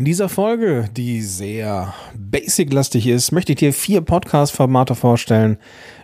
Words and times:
In 0.00 0.06
dieser 0.06 0.30
Folge, 0.30 0.88
die 0.96 1.20
sehr 1.20 1.92
basic-lastig 2.16 3.06
ist, 3.06 3.32
möchte 3.32 3.52
ich 3.52 3.58
dir 3.58 3.74
vier 3.74 4.00
Podcast-Formate 4.00 4.94
vorstellen, 4.94 5.58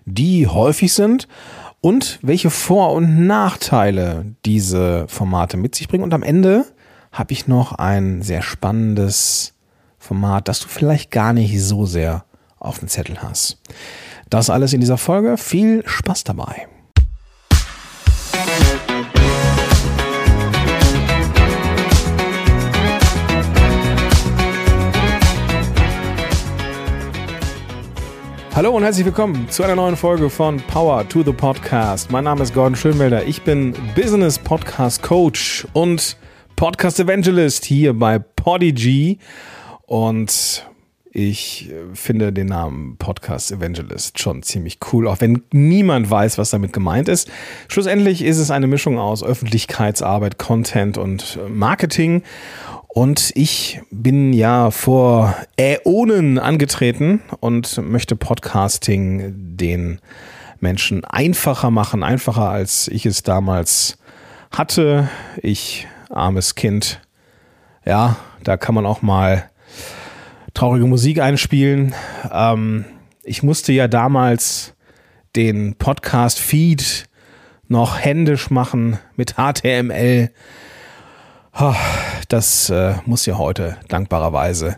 die 0.05 0.47
häufig 0.47 0.93
sind 0.93 1.29
und 1.81 2.19
welche 2.21 2.51
Vor- 2.51 2.93
und 2.93 3.27
Nachteile 3.27 4.35
diese 4.45 5.09
Formate 5.09 5.57
mit 5.57 5.75
sich 5.75 5.89
bringen. 5.89 6.05
Und 6.05 6.13
am 6.13 6.23
Ende 6.23 6.67
habe 7.11 7.33
ich 7.33 7.47
noch 7.47 7.73
ein 7.73 8.21
sehr 8.21 8.43
spannendes 8.43 9.55
Format, 9.97 10.47
das 10.49 10.61
du 10.61 10.69
vielleicht 10.69 11.11
gar 11.11 11.33
nicht 11.33 11.59
so 11.63 11.87
sehr 11.87 12.27
auf 12.59 12.81
dem 12.81 12.89
Zettel 12.89 13.23
hast. 13.23 13.63
Das 14.29 14.51
alles 14.51 14.75
in 14.75 14.81
dieser 14.81 14.99
Folge. 14.99 15.39
Viel 15.39 15.83
Spaß 15.87 16.25
dabei. 16.25 16.69
Hallo 28.57 28.71
und 28.71 28.85
herzlich 28.85 29.05
willkommen 29.05 29.51
zu 29.51 29.65
einer 29.65 29.77
neuen 29.77 29.97
Folge 29.97 30.31
von 30.31 30.57
Power 30.63 31.07
to 31.07 31.23
the 31.23 31.31
Podcast. 31.31 32.11
Mein 32.11 32.25
Name 32.25 32.43
ist 32.43 32.55
Gordon 32.55 32.75
Schönwelder. 32.75 33.23
Ich 33.27 33.43
bin 33.43 33.75
Business 33.95 34.39
Podcast 34.39 35.03
Coach 35.03 35.67
und 35.75 36.17
Podcast 36.57 36.99
Evangelist 36.99 37.67
hier 37.67 37.93
bei 37.93 38.19
Podigy 38.19 39.19
und 39.83 40.67
ich 41.13 41.71
finde 41.93 42.33
den 42.33 42.47
Namen 42.47 42.97
Podcast 42.97 43.53
Evangelist 43.53 44.19
schon 44.19 44.43
ziemlich 44.43 44.79
cool, 44.91 45.07
auch 45.07 45.21
wenn 45.21 45.43
niemand 45.53 46.11
weiß, 46.11 46.39
was 46.39 46.49
damit 46.49 46.73
gemeint 46.73 47.11
ist. 47.11 47.31
Schlussendlich 47.69 48.23
ist 48.23 48.39
es 48.39 48.51
eine 48.51 48.67
Mischung 48.67 48.99
aus 48.99 49.23
Öffentlichkeitsarbeit, 49.23 50.39
Content 50.39 50.97
und 50.97 51.39
Marketing. 51.51 52.23
Und 52.97 53.31
ich 53.35 53.83
bin 53.91 54.33
ja 54.33 54.71
vor 54.71 55.37
Äonen 55.59 56.39
angetreten 56.39 57.21
und 57.41 57.77
möchte 57.87 58.17
Podcasting 58.17 59.35
den 59.37 60.01
Menschen 60.61 61.05
einfacher 61.05 61.71
machen, 61.71 62.03
einfacher 62.03 62.49
als 62.49 62.89
ich 62.89 63.05
es 63.05 63.23
damals 63.23 63.99
hatte. 64.51 65.11
Ich, 65.43 65.87
armes 66.09 66.55
Kind, 66.55 67.03
ja, 67.85 68.17
da 68.43 68.57
kann 68.57 68.75
man 68.75 68.87
auch 68.87 69.03
mal 69.03 69.51
traurige 70.55 70.87
Musik 70.87 71.21
einspielen. 71.21 71.95
Ähm, 72.33 72.87
ich 73.25 73.43
musste 73.43 73.75
ja 73.75 73.89
damals 73.89 74.73
den 75.37 75.75
Podcast-Feed 75.75 77.11
noch 77.69 77.99
händisch 77.99 78.49
machen 78.49 78.99
mit 79.17 79.35
HTML 79.35 80.31
das 82.29 82.71
äh, 82.71 82.95
muss 83.07 83.27
ja 83.27 83.39
heute 83.39 83.77
dankbarerweise 83.89 84.77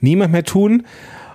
niemand 0.00 0.32
mehr 0.32 0.44
tun 0.44 0.86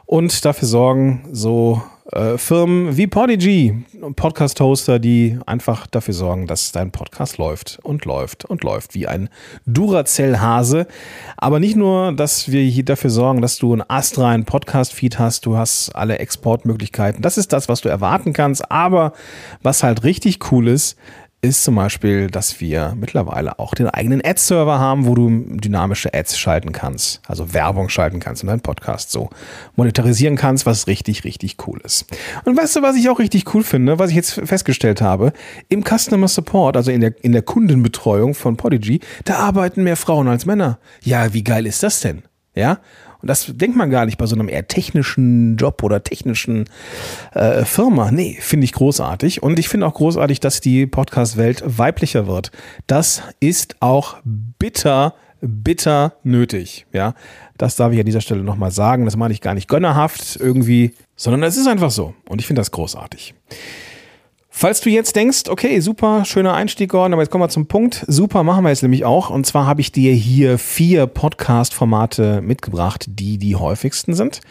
und 0.06 0.46
dafür 0.46 0.68
sorgen 0.68 1.28
so 1.32 1.82
äh, 2.12 2.38
Firmen 2.38 2.98
wie 2.98 3.08
Podigy, 3.08 3.86
Podcast-Hoster, 4.16 5.00
die 5.00 5.40
einfach 5.46 5.88
dafür 5.88 6.14
sorgen, 6.14 6.48
dass 6.48 6.72
dein 6.72 6.92
Podcast 6.92 7.38
läuft 7.38 7.80
und 7.82 8.06
läuft 8.06 8.46
und 8.46 8.64
läuft 8.64 8.94
wie 8.94 9.08
ein 9.08 9.30
Duracell-Hase. 9.66 10.86
Aber 11.38 11.60
nicht 11.60 11.76
nur, 11.76 12.12
dass 12.12 12.52
wir 12.52 12.62
hier 12.62 12.86
dafür 12.86 13.10
sorgen, 13.10 13.42
dass 13.42 13.58
du 13.58 13.74
einen 13.74 13.84
astreinen 13.88 14.46
Podcast-Feed 14.46 15.18
hast, 15.18 15.46
du 15.46 15.58
hast 15.58 15.96
alle 15.96 16.20
Exportmöglichkeiten. 16.20 17.22
Das 17.22 17.38
ist 17.38 17.54
das, 17.54 17.70
was 17.70 17.82
du 17.82 17.90
erwarten 17.90 18.34
kannst. 18.34 18.70
Aber 18.70 19.14
was 19.62 19.82
halt 19.82 20.04
richtig 20.04 20.52
cool 20.52 20.68
ist, 20.68 20.98
ist 21.44 21.64
zum 21.64 21.76
Beispiel, 21.76 22.28
dass 22.28 22.62
wir 22.62 22.96
mittlerweile 22.98 23.60
auch 23.60 23.76
den 23.76 23.88
eigenen 23.88 24.22
Ad-Server 24.24 24.80
haben, 24.80 25.06
wo 25.06 25.14
du 25.14 25.30
dynamische 25.30 26.14
Ads 26.14 26.38
schalten 26.38 26.72
kannst, 26.72 27.22
also 27.28 27.54
Werbung 27.54 27.90
schalten 27.90 28.20
kannst 28.20 28.44
und 28.44 28.48
deinen 28.48 28.62
Podcast 28.62 29.12
so 29.12 29.30
monetarisieren 29.76 30.38
kannst, 30.38 30.66
was 30.66 30.88
richtig, 30.88 31.26
richtig 31.26 31.58
cool 31.68 31.82
ist. 31.84 32.06
Und 32.46 32.58
weißt 32.58 32.78
du, 32.78 32.82
was 32.82 32.96
ich 32.96 33.10
auch 33.10 33.20
richtig 33.20 33.54
cool 33.54 33.64
finde, 33.64 34.00
was 34.00 34.10
ich 34.10 34.16
jetzt 34.16 34.32
festgestellt 34.46 35.02
habe? 35.02 35.34
Im 35.68 35.84
Customer 35.84 36.30
Support, 36.30 36.78
also 36.78 36.92
in 36.92 37.02
der, 37.02 37.14
in 37.24 37.34
der 37.34 37.42
Kundenbetreuung 37.42 38.36
von 38.36 38.56
Podigy, 38.56 39.02
da 39.26 39.36
arbeiten 39.36 39.84
mehr 39.84 39.98
Frauen 39.98 40.30
als 40.30 40.46
Männer. 40.46 40.80
Ja, 41.04 41.34
wie 41.34 41.44
geil 41.44 41.66
ist 41.66 41.84
das 41.84 42.00
denn? 42.00 42.24
Ja, 42.56 42.80
und 43.24 43.30
das 43.30 43.46
denkt 43.48 43.78
man 43.78 43.90
gar 43.90 44.06
nicht 44.06 44.18
bei 44.18 44.26
so 44.26 44.36
einem 44.36 44.50
eher 44.50 44.68
technischen 44.68 45.56
Job 45.56 45.82
oder 45.82 46.04
technischen 46.04 46.66
äh, 47.32 47.64
Firma. 47.64 48.12
Nee, 48.12 48.38
finde 48.42 48.66
ich 48.66 48.74
großartig. 48.74 49.42
Und 49.42 49.58
ich 49.60 49.70
finde 49.70 49.88
auch 49.88 49.94
großartig, 49.94 50.42
dass 50.42 50.60
die 50.60 50.86
Podcast-Welt 50.86 51.64
weiblicher 51.66 52.28
wird. 52.28 52.52
Das 52.86 53.22
ist 53.40 53.78
auch 53.80 54.18
bitter, 54.26 55.16
bitter 55.40 56.18
nötig. 56.24 56.86
Ja, 56.92 57.14
das 57.58 57.78
darf 57.78 57.94
ich 57.94 58.00
an 58.00 58.06
dieser 58.06 58.20
Stelle 58.20 58.44
nochmal 58.44 58.72
sagen. 58.72 59.06
Das 59.06 59.16
meine 59.16 59.34
ich 59.34 59.40
gar 59.40 59.54
nicht 59.54 59.70
gönnerhaft 59.70 60.36
irgendwie, 60.36 60.94
sondern 61.16 61.44
es 61.44 61.56
ist 61.56 61.68
einfach 61.68 61.92
so. 61.92 62.14
Und 62.28 62.42
ich 62.42 62.48
finde 62.48 62.60
das 62.60 62.72
großartig. 62.72 63.36
Falls 64.56 64.82
du 64.82 64.92
jetzt 64.92 65.16
denkst, 65.16 65.50
okay, 65.50 65.80
super, 65.80 66.26
schöner 66.26 66.54
Einstieg, 66.54 66.92
Gordon, 66.92 67.14
aber 67.14 67.24
jetzt 67.24 67.32
kommen 67.32 67.44
wir 67.44 67.50
zum 67.50 67.66
Punkt. 67.66 68.06
Super, 68.08 68.44
machen 68.44 68.64
wir 68.64 68.70
jetzt 68.70 68.84
nämlich 68.84 69.04
auch. 69.04 69.32
Und 69.32 69.48
zwar 69.48 69.66
habe 69.66 69.82
ich 69.82 69.92
dir 69.92 70.14
hier 70.14 70.60
vier 70.60 71.08
Podcast-Formate 71.08 72.40
mitgebracht, 72.42 73.08
die 73.10 73.40
die 73.40 73.56
häufigsten 73.56 74.14
sind. 74.14 74.42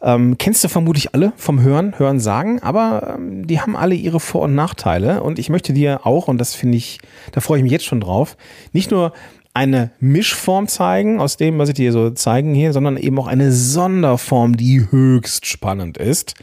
Ähm, 0.00 0.38
kennst 0.38 0.64
du 0.64 0.68
vermutlich 0.68 1.14
alle 1.14 1.34
vom 1.36 1.60
Hören, 1.60 1.98
Hören 1.98 2.18
sagen, 2.18 2.62
aber 2.62 3.16
ähm, 3.18 3.46
die 3.46 3.60
haben 3.60 3.76
alle 3.76 3.94
ihre 3.94 4.20
Vor- 4.20 4.42
und 4.42 4.54
Nachteile. 4.54 5.22
Und 5.22 5.38
ich 5.38 5.50
möchte 5.50 5.74
dir 5.74 6.06
auch, 6.06 6.26
und 6.26 6.38
das 6.38 6.54
finde 6.54 6.78
ich, 6.78 6.98
da 7.32 7.42
freue 7.42 7.58
ich 7.58 7.62
mich 7.62 7.72
jetzt 7.72 7.84
schon 7.84 8.00
drauf, 8.00 8.38
nicht 8.72 8.90
nur 8.90 9.12
eine 9.52 9.90
Mischform 10.00 10.66
zeigen, 10.66 11.20
aus 11.20 11.36
dem, 11.36 11.58
was 11.58 11.68
ich 11.68 11.74
dir 11.74 11.92
so 11.92 12.08
zeigen 12.10 12.54
hier, 12.54 12.72
sondern 12.72 12.96
eben 12.96 13.18
auch 13.18 13.26
eine 13.26 13.52
Sonderform, 13.52 14.56
die 14.56 14.90
höchst 14.90 15.44
spannend 15.44 15.98
ist. 15.98 16.34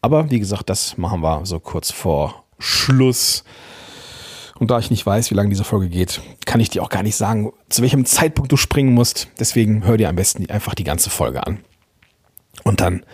Aber 0.00 0.30
wie 0.30 0.38
gesagt, 0.38 0.70
das 0.70 0.96
machen 0.96 1.20
wir 1.20 1.44
so 1.44 1.60
kurz 1.60 1.90
vor 1.90 2.44
Schluss. 2.58 3.44
Und 4.58 4.70
da 4.70 4.78
ich 4.78 4.90
nicht 4.90 5.04
weiß, 5.04 5.30
wie 5.30 5.34
lange 5.34 5.50
diese 5.50 5.64
Folge 5.64 5.88
geht, 5.88 6.20
kann 6.46 6.60
ich 6.60 6.70
dir 6.70 6.82
auch 6.82 6.88
gar 6.88 7.02
nicht 7.02 7.16
sagen, 7.16 7.52
zu 7.68 7.82
welchem 7.82 8.04
Zeitpunkt 8.04 8.50
du 8.52 8.56
springen 8.56 8.94
musst. 8.94 9.28
Deswegen 9.38 9.84
hör 9.84 9.96
dir 9.96 10.08
am 10.08 10.16
besten 10.16 10.48
einfach 10.48 10.74
die 10.74 10.84
ganze 10.84 11.10
Folge 11.10 11.46
an. 11.46 11.58
Und 12.64 12.80
dann 12.80 13.04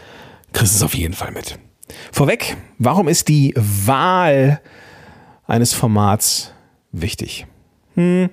kriegst 0.53 0.75
du 0.75 0.77
es 0.77 0.83
auf 0.83 0.95
jeden 0.95 1.15
Fall 1.15 1.33
mit. 1.33 1.59
Vorweg, 2.13 2.57
warum 2.79 3.09
ist 3.09 3.29
die 3.29 3.55
Wahl 3.57 4.61
eines 5.47 5.73
Formats 5.73 6.53
wichtig? 6.93 7.47
Hm, 7.95 8.31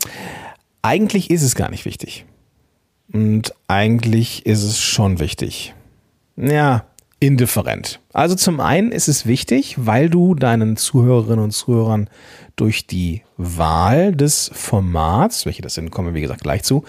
eigentlich 0.82 1.30
ist 1.30 1.44
es 1.44 1.56
gar 1.56 1.70
nicht 1.70 1.86
wichtig. 1.86 2.26
Und 3.12 3.54
eigentlich 3.68 4.46
ist 4.46 4.64
es 4.64 4.80
schon 4.80 5.20
wichtig. 5.20 5.74
Ja, 6.38 6.86
indifferent. 7.20 8.00
Also 8.14 8.36
zum 8.36 8.60
einen 8.60 8.92
ist 8.92 9.08
es 9.08 9.26
wichtig, 9.26 9.76
weil 9.78 10.10
du 10.10 10.36
deinen 10.36 10.78
Zuhörerinnen 10.78 11.44
und 11.44 11.52
Zuhörern 11.52 12.10
durch 12.56 12.88
die 12.88 13.22
Wahl 13.38 14.14
des 14.14 14.52
Formats, 14.54 15.46
welche 15.46 15.62
das 15.62 15.74
sind, 15.74 15.92
kommen 15.92 16.10
wir 16.10 16.14
wie 16.14 16.22
gesagt 16.22 16.42
gleich 16.42 16.64
zu, 16.64 16.84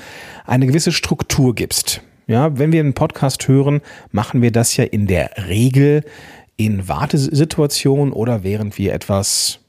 eine 0.46 0.66
gewisse 0.66 0.92
Struktur 0.92 1.54
gibst. 1.54 2.02
Ja, 2.26 2.56
wenn 2.58 2.70
wir 2.70 2.80
einen 2.80 2.94
Podcast 2.94 3.48
hören, 3.48 3.80
machen 4.12 4.40
wir 4.40 4.52
das 4.52 4.76
ja 4.76 4.84
in 4.84 5.08
der 5.08 5.48
Regel 5.48 6.04
in 6.56 6.86
Wartesituationen 6.86 8.12
oder 8.12 8.44
während 8.44 8.78
wir 8.78 8.92
etwas 8.92 9.60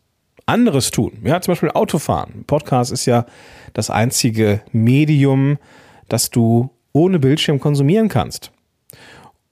anderes 0.45 0.91
tun. 0.91 1.13
Ja, 1.23 1.41
zum 1.41 1.53
Beispiel 1.53 1.71
Autofahren. 1.71 2.43
Podcast 2.45 2.91
ist 2.91 3.05
ja 3.05 3.25
das 3.73 3.89
einzige 3.89 4.61
Medium, 4.71 5.57
das 6.09 6.29
du 6.29 6.69
ohne 6.93 7.19
Bildschirm 7.19 7.59
konsumieren 7.59 8.09
kannst. 8.09 8.51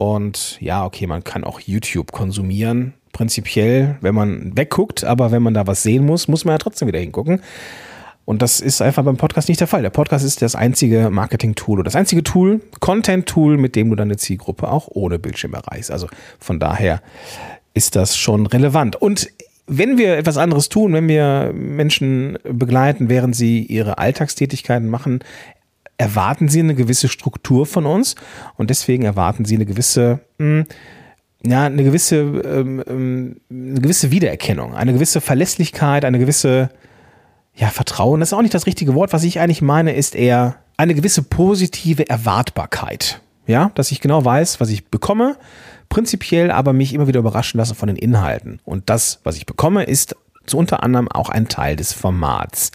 Und 0.01 0.57
ja, 0.61 0.85
okay, 0.85 1.07
man 1.07 1.25
kann 1.25 1.43
auch 1.43 1.59
YouTube 1.59 2.13
konsumieren, 2.13 2.93
prinzipiell, 3.11 3.97
wenn 3.99 4.15
man 4.15 4.55
wegguckt, 4.55 5.03
aber 5.03 5.31
wenn 5.31 5.43
man 5.43 5.53
da 5.53 5.67
was 5.67 5.83
sehen 5.83 6.05
muss, 6.05 6.29
muss 6.29 6.45
man 6.45 6.53
ja 6.53 6.57
trotzdem 6.57 6.87
wieder 6.87 6.99
hingucken. 6.99 7.41
Und 8.23 8.41
das 8.41 8.61
ist 8.61 8.81
einfach 8.81 9.03
beim 9.03 9.17
Podcast 9.17 9.49
nicht 9.49 9.59
der 9.59 9.67
Fall. 9.67 9.81
Der 9.81 9.89
Podcast 9.89 10.23
ist 10.23 10.41
das 10.41 10.55
einzige 10.55 11.09
Marketing-Tool 11.09 11.79
oder 11.79 11.83
das 11.83 11.97
einzige 11.97 12.23
Tool, 12.23 12.61
Content-Tool, 12.79 13.57
mit 13.57 13.75
dem 13.75 13.89
du 13.89 13.97
deine 13.97 14.15
Zielgruppe 14.15 14.71
auch 14.71 14.87
ohne 14.87 15.19
Bildschirm 15.19 15.53
erreichst. 15.53 15.91
Also 15.91 16.07
von 16.39 16.61
daher 16.61 17.01
ist 17.73 17.97
das 17.97 18.15
schon 18.15 18.45
relevant. 18.45 18.95
Und 18.95 19.29
wenn 19.67 19.97
wir 19.97 20.17
etwas 20.17 20.37
anderes 20.37 20.69
tun, 20.69 20.93
wenn 20.93 21.09
wir 21.09 21.51
Menschen 21.53 22.37
begleiten, 22.43 23.09
während 23.09 23.35
sie 23.35 23.63
ihre 23.63 23.97
Alltagstätigkeiten 23.97 24.87
machen, 24.87 25.19
erwarten 25.99 26.47
sie 26.47 26.59
eine 26.59 26.75
gewisse 26.75 27.09
Struktur 27.09 27.65
von 27.65 27.85
uns 27.85 28.15
und 28.55 28.69
deswegen 28.69 29.03
erwarten 29.03 29.45
sie 29.45 29.55
eine 29.55 29.65
gewisse, 29.65 30.21
mh, 30.37 30.45
hm, 30.45 30.65
ja, 31.45 31.65
eine 31.65 31.83
gewisse, 31.83 32.15
ähm, 32.15 32.83
ähm, 32.87 33.35
eine 33.49 33.81
gewisse 33.81 34.11
Wiedererkennung, 34.11 34.73
eine 34.75 34.93
gewisse 34.93 35.21
Verlässlichkeit, 35.21 36.03
eine 36.05 36.19
gewisse, 36.19 36.69
ja, 37.55 37.67
Vertrauen. 37.67 38.19
Das 38.19 38.29
ist 38.29 38.33
auch 38.33 38.41
nicht 38.41 38.53
das 38.53 38.65
richtige 38.65 38.93
Wort. 38.95 39.13
Was 39.13 39.23
ich 39.23 39.39
eigentlich 39.39 39.61
meine, 39.61 39.93
ist 39.93 40.15
eher 40.15 40.57
eine 40.77 40.95
gewisse 40.95 41.23
positive 41.23 42.09
Erwartbarkeit. 42.09 43.21
Ja, 43.45 43.71
dass 43.75 43.91
ich 43.91 43.99
genau 43.99 44.23
weiß, 44.23 44.59
was 44.59 44.69
ich 44.69 44.87
bekomme, 44.87 45.35
prinzipiell 45.89 46.51
aber 46.51 46.71
mich 46.71 46.93
immer 46.93 47.07
wieder 47.07 47.19
überraschen 47.19 47.57
lasse 47.57 47.73
von 47.73 47.87
den 47.87 47.95
Inhalten. 47.95 48.59
Und 48.63 48.89
das, 48.89 49.21
was 49.23 49.37
ich 49.37 49.45
bekomme, 49.45 49.83
ist 49.83 50.15
unter 50.53 50.83
anderem 50.83 51.09
auch 51.09 51.29
ein 51.29 51.47
Teil 51.47 51.75
des 51.75 51.93
Formats. 51.93 52.71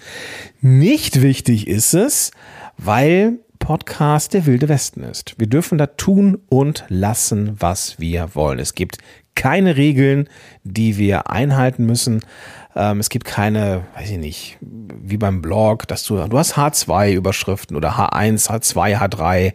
Nicht 0.61 1.23
wichtig 1.23 1.69
ist 1.69 1.95
es, 1.95 2.33
weil 2.77 3.39
Podcast 3.59 4.35
der 4.35 4.47
Wilde 4.47 4.69
Westen 4.69 5.03
ist. 5.03 5.39
Wir 5.39 5.47
dürfen 5.47 5.79
da 5.79 5.87
tun 5.87 6.39
und 6.49 6.85
lassen, 6.89 7.57
was 7.59 7.99
wir 7.99 8.35
wollen. 8.35 8.59
Es 8.59 8.75
gibt 8.75 8.99
keine 9.35 9.77
Regeln, 9.77 10.29
die 10.65 10.99
wir 10.99 11.31
einhalten 11.31 11.87
müssen. 11.87 12.21
Ähm, 12.77 13.01
es 13.01 13.09
gibt 13.09 13.25
keine, 13.25 13.85
weiß 13.97 14.11
ich 14.11 14.19
nicht, 14.19 14.59
wie 14.61 15.17
beim 15.17 15.43
Blog, 15.43 15.87
dass 15.87 16.05
du, 16.05 16.17
du 16.17 16.39
hast 16.39 16.55
H2-Überschriften 16.55 17.77
oder 17.77 17.93
H1, 17.93 18.51
H2, 18.51 18.99
H3. 18.99 19.47
Äh, 19.47 19.53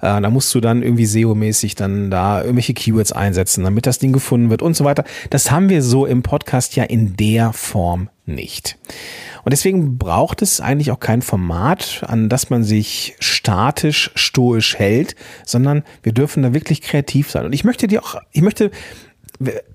da 0.00 0.30
musst 0.30 0.54
du 0.54 0.60
dann 0.60 0.82
irgendwie 0.82 1.06
SEO-mäßig 1.06 1.74
dann 1.74 2.10
da 2.10 2.40
irgendwelche 2.40 2.74
Keywords 2.74 3.12
einsetzen, 3.12 3.64
damit 3.64 3.86
das 3.86 3.98
Ding 3.98 4.12
gefunden 4.12 4.50
wird 4.50 4.62
und 4.62 4.74
so 4.74 4.84
weiter. 4.84 5.04
Das 5.30 5.50
haben 5.50 5.68
wir 5.68 5.82
so 5.82 6.06
im 6.06 6.22
Podcast 6.22 6.76
ja 6.76 6.84
in 6.84 7.16
der 7.16 7.52
Form 7.52 8.08
nicht. 8.24 8.78
Und 9.44 9.50
deswegen 9.50 9.98
braucht 9.98 10.40
es 10.40 10.60
eigentlich 10.60 10.92
auch 10.92 11.00
kein 11.00 11.20
Format, 11.22 12.04
an 12.06 12.28
das 12.28 12.48
man 12.50 12.62
sich 12.62 13.16
statisch, 13.18 14.12
stoisch 14.14 14.78
hält, 14.78 15.16
sondern 15.44 15.82
wir 16.02 16.12
dürfen 16.12 16.42
da 16.44 16.54
wirklich 16.54 16.80
kreativ 16.80 17.30
sein. 17.30 17.44
Und 17.44 17.52
ich 17.52 17.64
möchte 17.64 17.88
dir 17.88 18.02
auch, 18.02 18.16
ich 18.30 18.42
möchte 18.42 18.70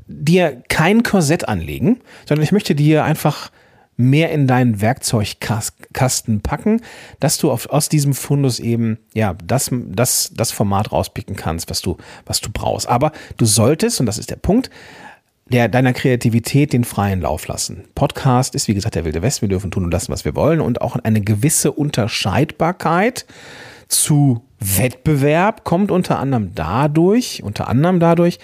dir 0.07 0.61
kein 0.69 1.03
Korsett 1.03 1.47
anlegen, 1.47 1.99
sondern 2.25 2.43
ich 2.43 2.51
möchte 2.51 2.75
dir 2.75 3.03
einfach 3.03 3.51
mehr 3.97 4.31
in 4.31 4.45
deinen 4.45 4.79
Werkzeugkasten 4.79 6.41
packen, 6.41 6.81
dass 7.19 7.39
du 7.39 7.51
auf, 7.51 7.69
aus 7.69 7.89
diesem 7.89 8.13
Fundus 8.13 8.59
eben 8.59 8.99
ja 9.15 9.35
das, 9.43 9.71
das, 9.71 10.31
das 10.35 10.51
Format 10.51 10.91
rauspicken 10.91 11.35
kannst, 11.35 11.69
was 11.69 11.81
du, 11.81 11.97
was 12.25 12.39
du 12.39 12.51
brauchst. 12.51 12.87
Aber 12.87 13.11
du 13.37 13.45
solltest, 13.45 13.99
und 13.99 14.05
das 14.05 14.19
ist 14.19 14.29
der 14.29 14.35
Punkt, 14.35 14.69
der, 15.49 15.67
deiner 15.67 15.93
Kreativität 15.93 16.73
den 16.73 16.83
freien 16.83 17.21
Lauf 17.21 17.47
lassen. 17.47 17.85
Podcast 17.95 18.53
ist, 18.53 18.67
wie 18.67 18.73
gesagt, 18.73 18.95
der 18.95 19.05
Wilde 19.05 19.21
West. 19.21 19.41
Wir 19.41 19.49
dürfen 19.49 19.71
tun 19.71 19.85
und 19.85 19.91
lassen, 19.91 20.11
was 20.11 20.25
wir 20.25 20.35
wollen. 20.35 20.61
Und 20.61 20.81
auch 20.81 20.95
eine 20.97 21.21
gewisse 21.21 21.71
Unterscheidbarkeit 21.71 23.25
zu 23.87 24.43
Wettbewerb 24.59 25.63
kommt 25.63 25.91
unter 25.91 26.19
anderem 26.19 26.51
dadurch, 26.53 27.43
unter 27.43 27.67
anderem 27.69 27.99
dadurch, 27.99 28.39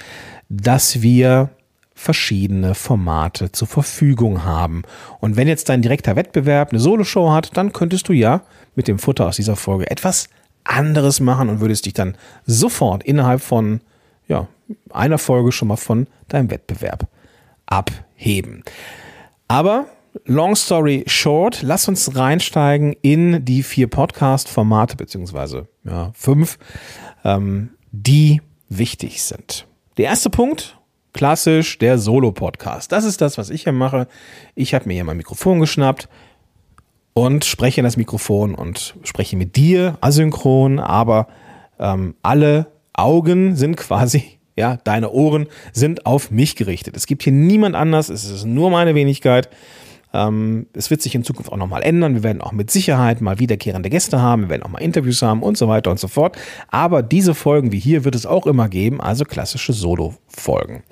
dass 0.50 1.02
wir 1.02 1.50
verschiedene 1.96 2.76
Formate 2.76 3.52
zur 3.52 3.68
Verfügung 3.68 4.44
haben. 4.44 4.84
Und 5.20 5.36
wenn 5.38 5.48
jetzt 5.48 5.70
dein 5.70 5.82
direkter 5.82 6.16
Wettbewerb 6.16 6.72
eine 6.72 6.80
Soloshow 6.80 7.32
hat, 7.32 7.56
dann 7.56 7.72
könntest 7.72 8.10
du 8.10 8.14
ja 8.14 8.42
mit 8.76 8.88
dem 8.88 9.00
Futter 9.00 9.28
aus 9.28 9.36
dieser 9.36 9.56
Folge 9.56 9.90
etwas 9.90 10.28
anderes 10.64 11.20
machen 11.20 11.50
und 11.50 11.60
würdest 11.60 11.86
dich 11.86 11.94
dann 11.94 12.18
sofort 12.46 13.04
innerhalb 13.04 13.42
von 13.42 13.82
ja, 14.28 14.48
einer 14.92 15.18
Folge 15.18 15.52
schon 15.52 15.68
mal 15.68 15.76
von 15.76 16.08
deinem 16.28 16.50
Wettbewerb 16.50 17.08
abheben. 17.66 18.64
Aber 19.48 19.86
long 20.26 20.56
story 20.56 21.04
short, 21.08 21.62
lass 21.62 21.88
uns 21.88 22.16
reinsteigen 22.16 22.96
in 23.02 23.46
die 23.46 23.64
vier 23.64 23.88
Podcast-Formate, 23.88 24.96
beziehungsweise 24.96 25.68
ja, 25.84 26.12
fünf, 26.14 26.58
ähm, 27.24 27.72
die 27.92 28.42
wichtig 28.70 29.22
sind. 29.24 29.68
Der 29.98 30.06
erste 30.06 30.32
Punkt, 30.32 30.80
klassisch 31.14 31.78
der 31.78 32.00
Solo-Podcast. 32.00 32.92
Das 32.92 33.06
ist 33.06 33.22
das, 33.22 33.38
was 33.38 33.52
ich 33.52 33.64
hier 33.64 33.74
mache. 33.74 34.08
Ich 34.56 34.74
habe 34.74 34.88
mir 34.88 34.96
hier 34.96 35.04
mein 35.04 35.18
Mikrofon 35.18 35.60
geschnappt 35.60 36.10
und 37.14 37.46
spreche 37.46 37.82
in 37.82 37.86
das 37.86 37.96
Mikrofon 37.96 38.56
und 38.56 38.96
spreche 39.04 39.38
mit 39.38 39.56
dir 39.56 40.00
asynchron, 40.02 40.80
aber 40.80 41.28
ähm, 41.78 42.16
alle 42.24 42.72
Augen 42.94 43.56
sind 43.56 43.78
quasi, 43.78 44.40
ja, 44.56 44.78
deine 44.84 45.12
Ohren 45.12 45.46
sind 45.74 46.08
auf 46.08 46.32
mich 46.32 46.56
gerichtet. 46.56 46.98
Es 46.98 47.06
gibt 47.06 47.22
hier 47.22 47.34
niemand 47.34 47.76
anders, 47.76 48.10
es 48.10 48.24
ist 48.24 48.46
nur 48.46 48.72
meine 48.72 48.96
Wenigkeit. 48.96 49.52
Ähm, 50.14 50.68
es 50.74 50.90
wird 50.90 51.02
sich 51.02 51.16
in 51.16 51.24
Zukunft 51.24 51.52
auch 51.52 51.58
nochmal 51.58 51.84
ändern. 51.84 52.14
Wir 52.16 52.24
werden 52.24 52.42
auch 52.42 52.52
mit 52.52 52.72
Sicherheit 52.72 53.22
mal 53.22 53.40
wiederkehrende 53.40 53.90
Gäste 53.90 54.22
haben. 54.22 54.44
Wir 54.44 54.50
werden 54.50 54.64
auch 54.64 54.70
mal 54.70 54.82
Interviews 54.82 55.22
haben 55.22 55.42
und 55.42 55.58
so 55.58 55.68
weiter 55.68 55.92
und 55.92 56.00
so 56.00 56.08
fort. 56.08 56.38
Aber 56.70 57.04
diese 57.04 57.34
Folgen 57.34 57.72
wie 57.72 57.80
hier 57.80 58.06
wird 58.06 58.16
es 58.16 58.26
auch 58.26 58.46
immer 58.48 58.70
geben, 58.70 59.02
also 59.02 59.26
klassische 59.26 59.74
Solo-Folgen. 59.74 60.84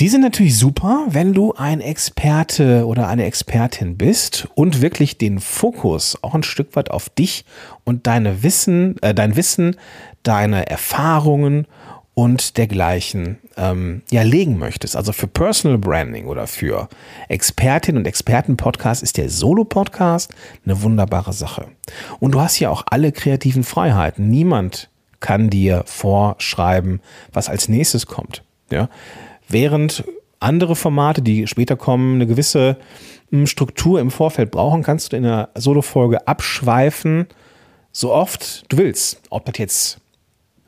Die 0.00 0.08
sind 0.08 0.22
natürlich 0.22 0.58
super, 0.58 1.06
wenn 1.08 1.34
du 1.34 1.54
ein 1.54 1.80
Experte 1.80 2.84
oder 2.84 3.06
eine 3.06 3.26
Expertin 3.26 3.96
bist 3.96 4.48
und 4.56 4.82
wirklich 4.82 5.18
den 5.18 5.38
Fokus 5.38 6.18
auch 6.20 6.34
ein 6.34 6.42
Stück 6.42 6.74
weit 6.74 6.90
auf 6.90 7.08
dich 7.08 7.44
und 7.84 8.08
deine 8.08 8.42
Wissen, 8.42 8.96
äh, 9.02 9.14
dein 9.14 9.36
Wissen, 9.36 9.76
deine 10.24 10.66
Erfahrungen 10.68 11.68
und 12.14 12.56
dergleichen 12.56 13.38
ähm, 13.56 14.02
ja 14.10 14.22
legen 14.22 14.58
möchtest, 14.58 14.96
also 14.96 15.12
für 15.12 15.26
Personal 15.26 15.78
Branding 15.78 16.26
oder 16.26 16.46
für 16.46 16.88
Expertin 17.28 17.96
und 17.96 18.06
Experten-Podcast 18.06 19.02
ist 19.02 19.16
der 19.16 19.28
Solo-Podcast 19.28 20.32
eine 20.64 20.80
wunderbare 20.82 21.32
Sache. 21.32 21.68
Und 22.20 22.32
du 22.32 22.40
hast 22.40 22.58
ja 22.60 22.70
auch 22.70 22.84
alle 22.86 23.10
kreativen 23.12 23.64
Freiheiten. 23.64 24.28
Niemand 24.28 24.90
kann 25.20 25.50
dir 25.50 25.82
vorschreiben, 25.86 27.00
was 27.32 27.48
als 27.48 27.68
nächstes 27.68 28.06
kommt. 28.06 28.44
Ja? 28.70 28.88
Während 29.48 30.04
andere 30.38 30.76
Formate, 30.76 31.22
die 31.22 31.46
später 31.46 31.76
kommen, 31.76 32.16
eine 32.16 32.26
gewisse 32.26 32.76
hm, 33.30 33.46
Struktur 33.46 34.00
im 34.00 34.10
Vorfeld 34.10 34.50
brauchen, 34.50 34.82
kannst 34.82 35.12
du 35.12 35.16
in 35.16 35.24
der 35.24 35.48
Solo-Folge 35.54 36.28
abschweifen, 36.28 37.26
so 37.90 38.12
oft 38.12 38.64
du 38.68 38.76
willst. 38.76 39.20
Ob 39.30 39.46
das 39.46 39.58
jetzt 39.58 39.98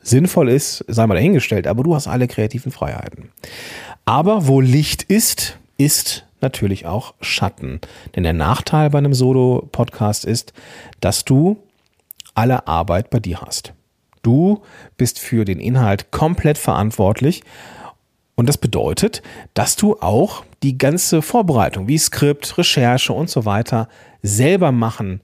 sinnvoll 0.09 0.49
ist, 0.49 0.83
sei 0.87 1.05
mal 1.07 1.15
dahingestellt, 1.15 1.67
aber 1.67 1.83
du 1.83 1.95
hast 1.95 2.07
alle 2.07 2.27
kreativen 2.27 2.71
Freiheiten. 2.71 3.29
Aber 4.05 4.47
wo 4.47 4.61
Licht 4.61 5.03
ist, 5.03 5.57
ist 5.77 6.25
natürlich 6.41 6.85
auch 6.85 7.13
Schatten. 7.21 7.81
Denn 8.15 8.23
der 8.23 8.33
Nachteil 8.33 8.89
bei 8.89 8.97
einem 8.97 9.13
Solo-Podcast 9.13 10.25
ist, 10.25 10.53
dass 10.99 11.25
du 11.25 11.57
alle 12.35 12.67
Arbeit 12.67 13.09
bei 13.09 13.19
dir 13.19 13.41
hast. 13.41 13.73
Du 14.21 14.61
bist 14.97 15.19
für 15.19 15.45
den 15.45 15.59
Inhalt 15.59 16.11
komplett 16.11 16.57
verantwortlich. 16.57 17.43
Und 18.35 18.47
das 18.47 18.57
bedeutet, 18.57 19.23
dass 19.53 19.75
du 19.75 19.97
auch 19.99 20.43
die 20.63 20.77
ganze 20.77 21.21
Vorbereitung 21.21 21.87
wie 21.87 21.97
Skript, 21.97 22.57
Recherche 22.57 23.13
und 23.13 23.29
so 23.29 23.45
weiter 23.45 23.87
selber 24.21 24.71
machen 24.71 25.21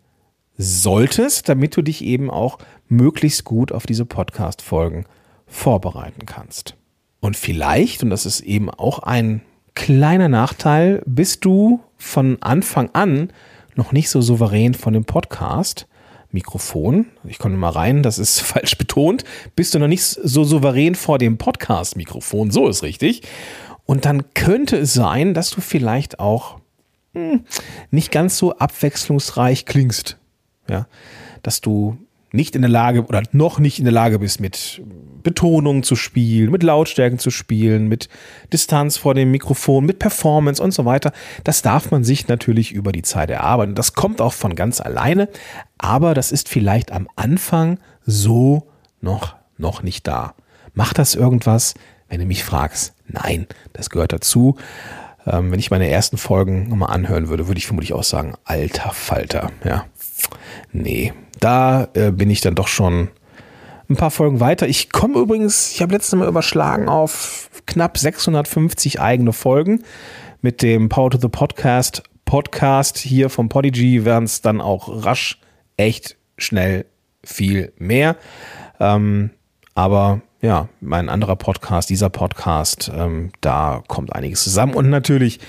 solltest, 0.58 1.50
damit 1.50 1.76
du 1.76 1.82
dich 1.82 2.04
eben 2.04 2.30
auch 2.32 2.58
möglichst 2.96 3.44
gut 3.44 3.72
auf 3.72 3.86
diese 3.86 4.06
Podcast-Folgen 4.06 5.06
vorbereiten 5.48 6.26
kannst. 6.26 6.76
Und 7.20 7.38
vielleicht, 7.38 8.04
und 8.04 8.10
das 8.10 8.26
ist 8.26 8.42
eben 8.42 8.70
auch 8.70 9.00
ein 9.00 9.42
kleiner 9.76 10.30
Nachteil, 10.30 11.02
bist 11.06 11.46
du 11.46 11.82
von 11.98 12.38
Anfang 12.42 12.90
an 12.94 13.32
noch 13.76 13.92
nicht 13.92 14.10
so 14.10 14.22
souverän 14.22 14.74
von 14.74 14.94
dem 14.94 15.06
Podcast. 15.06 15.88
Mikrofon, 16.32 17.08
ich 17.26 17.38
komme 17.38 17.58
mal 17.58 17.70
rein, 17.70 18.04
das 18.04 18.18
ist 18.18 18.40
falsch 18.42 18.78
betont, 18.78 19.24
bist 19.56 19.74
du 19.74 19.80
noch 19.80 19.88
nicht 19.88 20.04
so 20.04 20.44
souverän 20.44 20.96
vor 20.96 21.18
dem 21.18 21.38
Podcast-Mikrofon, 21.38 22.52
so 22.52 22.68
ist 22.68 22.84
richtig. 22.84 23.22
Und 23.86 24.06
dann 24.06 24.34
könnte 24.34 24.78
es 24.78 24.94
sein, 24.94 25.34
dass 25.34 25.52
du 25.52 25.62
vielleicht 25.62 26.20
auch 26.20 26.60
hm, 27.14 27.46
nicht 27.92 28.12
ganz 28.12 28.38
so 28.38 28.58
abwechslungsreich 28.58 29.66
klingst. 29.66 30.18
Ja, 30.70 30.88
dass 31.42 31.60
du 31.62 31.98
nicht 32.34 32.56
in 32.56 32.64
der 32.64 32.72
Lage 32.72 33.06
oder 33.06 33.22
noch 33.32 33.60
nicht 33.60 33.78
in 33.78 33.86
der 33.86 33.94
Lage 33.94 34.20
bist, 34.20 34.42
mit 34.42 34.82
Betonung 35.22 35.84
zu 35.84 35.96
spielen, 35.96 36.52
mit 36.52 36.64
Lautstärken 36.64 37.20
zu 37.20 37.30
spielen, 37.30 37.88
mit 37.88 38.10
Distanz 38.52 38.98
vor 38.98 39.14
dem 39.14 39.32
Mikrofon, 39.32 39.86
mit 39.86 40.00
Performance 40.00 40.62
und 40.62 40.74
so 40.74 40.84
weiter. 40.84 41.14
Das 41.44 41.62
darf 41.62 41.92
man 41.92 42.04
sich 42.04 42.28
natürlich 42.28 42.72
über 42.72 42.92
die 42.92 43.04
Zeit 43.04 43.30
erarbeiten. 43.30 43.76
Das 43.76 43.94
kommt 43.94 44.20
auch 44.20 44.34
von 44.34 44.56
ganz 44.56 44.82
alleine, 44.82 45.30
aber 45.78 46.16
das 46.16 46.32
ist 46.32 46.50
vielleicht 46.50 46.92
am 46.92 47.08
Anfang 47.16 47.80
so 48.06 48.68
noch, 49.00 49.36
noch 49.58 49.84
nicht 49.84 50.08
da. 50.08 50.34
Macht 50.74 50.98
das 50.98 51.14
irgendwas? 51.14 51.76
Wenn 52.10 52.20
du 52.20 52.26
mich 52.26 52.44
fragst, 52.44 52.94
nein, 53.08 53.48
das 53.74 53.92
gehört 53.92 54.12
dazu. 54.12 54.58
Ähm, 55.26 55.52
wenn 55.52 55.60
ich 55.60 55.72
meine 55.72 55.88
ersten 55.88 56.18
Folgen 56.18 56.68
nochmal 56.68 56.94
anhören 56.94 57.30
würde, 57.30 57.48
würde 57.48 57.60
ich 57.60 57.68
vermutlich 57.68 57.94
auch 57.94 58.04
sagen, 58.04 58.34
alter 58.44 58.92
Falter, 58.92 59.52
ja. 59.64 59.86
Nee, 60.72 61.14
da 61.40 61.88
äh, 61.94 62.12
bin 62.12 62.30
ich 62.30 62.42
dann 62.42 62.56
doch 62.56 62.68
schon 62.68 63.10
ein 63.90 63.96
paar 63.96 64.12
Folgen 64.12 64.40
weiter. 64.40 64.68
Ich 64.68 64.92
komme 64.92 65.20
übrigens, 65.20 65.72
ich 65.74 65.82
habe 65.82 65.94
letztes 65.94 66.18
Mal 66.18 66.28
überschlagen 66.28 66.90
auf 66.90 67.50
knapp 67.66 67.98
650 67.98 69.00
eigene 69.00 69.34
Folgen. 69.34 69.84
Mit 70.42 70.62
dem 70.62 70.90
Power 70.90 71.10
to 71.10 71.18
the 71.18 71.30
Podcast 71.30 72.04
Podcast 72.26 72.98
hier 72.98 73.30
vom 73.30 73.50
Podigy 73.50 74.06
werden 74.06 74.24
es 74.24 74.42
dann 74.42 74.62
auch 74.62 75.06
rasch 75.06 75.40
echt 75.78 76.18
schnell 76.38 76.86
viel 77.24 77.74
mehr. 77.78 78.16
Ähm, 78.80 79.32
aber 79.76 80.22
ja, 80.42 80.68
mein 80.82 81.10
anderer 81.10 81.36
Podcast, 81.36 81.90
dieser 81.90 82.10
Podcast, 82.10 82.92
ähm, 82.94 83.32
da 83.42 83.84
kommt 83.88 84.14
einiges 84.14 84.44
zusammen. 84.44 84.74
Und 84.74 84.90
natürlich 84.90 85.40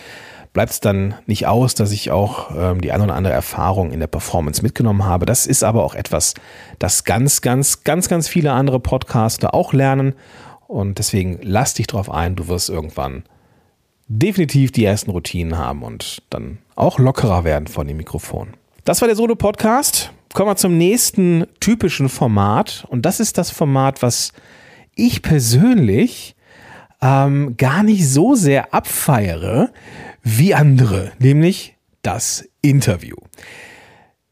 bleibt 0.54 0.72
es 0.72 0.80
dann 0.80 1.14
nicht 1.26 1.46
aus, 1.46 1.74
dass 1.74 1.90
ich 1.90 2.10
auch 2.10 2.52
ähm, 2.56 2.80
die 2.80 2.92
eine 2.92 3.04
oder 3.04 3.16
andere 3.16 3.34
Erfahrung 3.34 3.90
in 3.90 4.00
der 4.00 4.06
Performance 4.06 4.62
mitgenommen 4.62 5.04
habe. 5.04 5.26
Das 5.26 5.46
ist 5.46 5.64
aber 5.64 5.84
auch 5.84 5.94
etwas, 5.94 6.32
das 6.78 7.04
ganz, 7.04 7.42
ganz, 7.42 7.84
ganz, 7.84 8.08
ganz 8.08 8.28
viele 8.28 8.52
andere 8.52 8.80
Podcaster 8.80 9.52
auch 9.52 9.74
lernen. 9.74 10.14
Und 10.66 10.98
deswegen 10.98 11.40
lass 11.42 11.74
dich 11.74 11.88
drauf 11.88 12.10
ein, 12.10 12.36
du 12.36 12.48
wirst 12.48 12.70
irgendwann 12.70 13.24
definitiv 14.06 14.70
die 14.70 14.84
ersten 14.84 15.10
Routinen 15.10 15.58
haben 15.58 15.82
und 15.82 16.22
dann 16.30 16.58
auch 16.76 16.98
lockerer 16.98 17.44
werden 17.44 17.66
von 17.66 17.86
dem 17.86 17.96
Mikrofon. 17.96 18.54
Das 18.84 19.00
war 19.00 19.08
der 19.08 19.16
Solo-Podcast. 19.16 20.12
kommen 20.34 20.50
wir 20.50 20.56
zum 20.56 20.78
nächsten 20.78 21.46
typischen 21.58 22.08
Format. 22.08 22.86
Und 22.88 23.02
das 23.02 23.18
ist 23.18 23.38
das 23.38 23.50
Format, 23.50 24.02
was 24.02 24.32
ich 24.94 25.22
persönlich 25.22 26.33
ähm, 27.04 27.56
gar 27.58 27.82
nicht 27.82 28.08
so 28.08 28.34
sehr 28.34 28.72
abfeiere 28.72 29.70
wie 30.22 30.54
andere, 30.54 31.12
nämlich 31.18 31.76
das 32.00 32.48
Interview. 32.62 33.16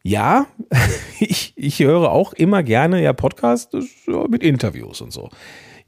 Ja, 0.02 0.47
ich, 1.21 1.52
ich 1.55 1.81
höre 1.81 2.11
auch 2.11 2.33
immer 2.33 2.62
gerne 2.62 3.02
ja 3.02 3.12
Podcasts 3.12 3.69
mit 4.29 4.43
Interviews 4.43 5.02
und 5.02 5.12
so. 5.12 5.29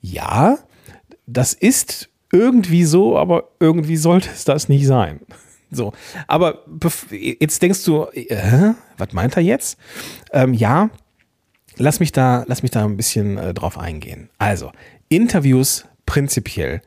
Ja, 0.01 0.59
das 1.27 1.55
ist 1.55 2.11
irgendwie 2.31 2.85
so, 2.85 3.17
aber 3.17 3.49
irgendwie 3.61 3.97
sollte 3.97 4.29
es 4.31 4.45
das 4.45 4.69
nicht 4.69 4.87
sein. 4.87 5.21
So, 5.71 5.93
aber 6.29 6.65
jetzt 7.11 7.61
denkst 7.61 7.83
du, 7.85 8.05
äh, 8.13 8.75
was 8.97 9.13
meint 9.13 9.37
er 9.37 9.43
jetzt? 9.43 9.77
Ähm, 10.31 10.55
ja, 10.55 10.89
lass 11.79 11.99
mich 11.99 12.13
da, 12.13 12.45
lass 12.47 12.63
mich 12.63 12.71
da 12.71 12.85
ein 12.85 12.97
bisschen 12.97 13.39
äh, 13.39 13.53
drauf 13.53 13.77
eingehen. 13.77 14.31
Also, 14.39 14.71
Interviews 15.09 15.85
prinzipiell 16.07 16.83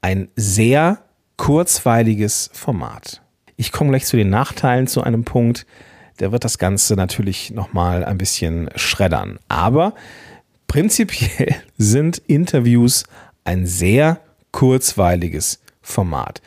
ein 0.00 0.28
sehr 0.36 0.98
kurzweiliges 1.36 2.50
Format. 2.52 3.22
Ich 3.56 3.72
komme 3.72 3.90
gleich 3.90 4.06
zu 4.06 4.16
den 4.16 4.30
Nachteilen 4.30 4.86
zu 4.86 5.02
einem 5.02 5.24
Punkt, 5.24 5.66
der 6.18 6.32
wird 6.32 6.44
das 6.44 6.58
Ganze 6.58 6.94
natürlich 6.94 7.50
nochmal 7.50 8.04
ein 8.04 8.18
bisschen 8.18 8.70
schreddern. 8.76 9.38
Aber 9.48 9.94
prinzipiell 10.66 11.56
sind 11.78 12.18
Interviews 12.26 13.04
ein 13.44 13.66
sehr 13.66 14.20
kurzweiliges 14.52 15.60
Format. 15.82 16.42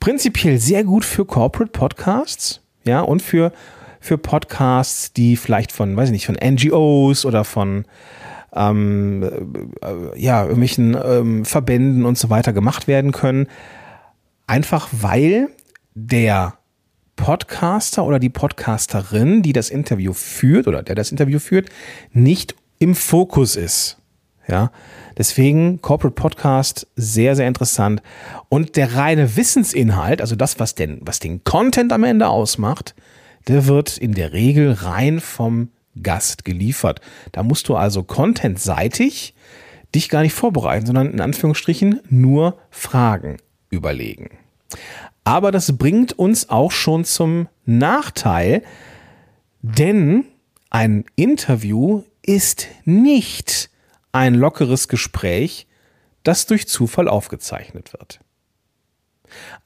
Prinzipiell 0.00 0.58
sehr 0.58 0.84
gut 0.84 1.04
für 1.04 1.24
Corporate 1.24 1.72
Podcasts, 1.72 2.60
ja, 2.84 3.00
und 3.00 3.22
für, 3.22 3.52
für 4.00 4.18
Podcasts, 4.18 5.12
die 5.12 5.36
vielleicht 5.36 5.72
von, 5.72 5.96
weiß 5.96 6.10
ich 6.10 6.12
nicht, 6.12 6.26
von 6.26 6.36
NGOs 6.36 7.24
oder 7.24 7.44
von 7.44 7.84
ähm, 8.56 9.22
äh, 9.82 10.20
ja, 10.20 10.42
irgendwelchen 10.42 10.96
ähm, 11.02 11.44
Verbänden 11.44 12.04
und 12.04 12.18
so 12.18 12.30
weiter 12.30 12.52
gemacht 12.52 12.88
werden 12.88 13.12
können. 13.12 13.46
Einfach 14.46 14.88
weil 14.92 15.48
der 15.94 16.54
Podcaster 17.16 18.04
oder 18.04 18.18
die 18.18 18.28
Podcasterin, 18.28 19.42
die 19.42 19.52
das 19.52 19.70
Interview 19.70 20.12
führt 20.12 20.68
oder 20.68 20.82
der 20.82 20.94
das 20.94 21.10
Interview 21.10 21.38
führt, 21.38 21.70
nicht 22.12 22.54
im 22.78 22.94
Fokus 22.94 23.56
ist. 23.56 23.98
Ja, 24.48 24.70
deswegen 25.18 25.82
Corporate 25.82 26.14
Podcast 26.14 26.86
sehr, 26.94 27.34
sehr 27.34 27.48
interessant. 27.48 28.00
Und 28.48 28.76
der 28.76 28.94
reine 28.94 29.36
Wissensinhalt, 29.36 30.20
also 30.20 30.36
das, 30.36 30.60
was 30.60 30.76
den, 30.76 31.00
was 31.00 31.18
den 31.18 31.42
Content 31.42 31.92
am 31.92 32.04
Ende 32.04 32.28
ausmacht, 32.28 32.94
der 33.48 33.66
wird 33.66 33.98
in 33.98 34.12
der 34.12 34.32
Regel 34.32 34.70
rein 34.72 35.18
vom 35.18 35.70
Gast 36.02 36.44
geliefert. 36.44 37.00
Da 37.32 37.42
musst 37.42 37.68
du 37.68 37.76
also 37.76 38.02
contentseitig 38.02 39.34
dich 39.94 40.08
gar 40.08 40.22
nicht 40.22 40.34
vorbereiten, 40.34 40.86
sondern 40.86 41.10
in 41.10 41.20
Anführungsstrichen 41.20 42.00
nur 42.08 42.58
Fragen 42.70 43.38
überlegen. 43.70 44.30
Aber 45.24 45.50
das 45.50 45.76
bringt 45.76 46.12
uns 46.12 46.48
auch 46.48 46.70
schon 46.70 47.04
zum 47.04 47.48
Nachteil, 47.64 48.62
denn 49.62 50.24
ein 50.70 51.04
Interview 51.16 52.02
ist 52.22 52.68
nicht 52.84 53.70
ein 54.12 54.34
lockeres 54.34 54.88
Gespräch, 54.88 55.66
das 56.22 56.46
durch 56.46 56.68
Zufall 56.68 57.08
aufgezeichnet 57.08 57.92
wird. 57.92 58.20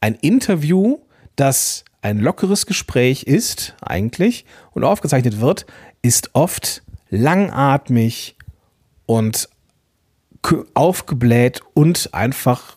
Ein 0.01 0.15
Interview, 0.15 0.99
das 1.37 1.85
ein 2.03 2.19
lockeres 2.19 2.67
Gespräch 2.67 3.25
ist, 3.25 3.75
eigentlich, 3.83 4.45
und 4.73 4.85
aufgezeichnet 4.85 5.41
wird, 5.41 5.67
ist 6.03 6.31
oft 6.35 6.83
langatmig 7.11 8.37
und 9.07 9.49
aufgebläht 10.75 11.61
und 11.75 12.11
einfach 12.13 12.77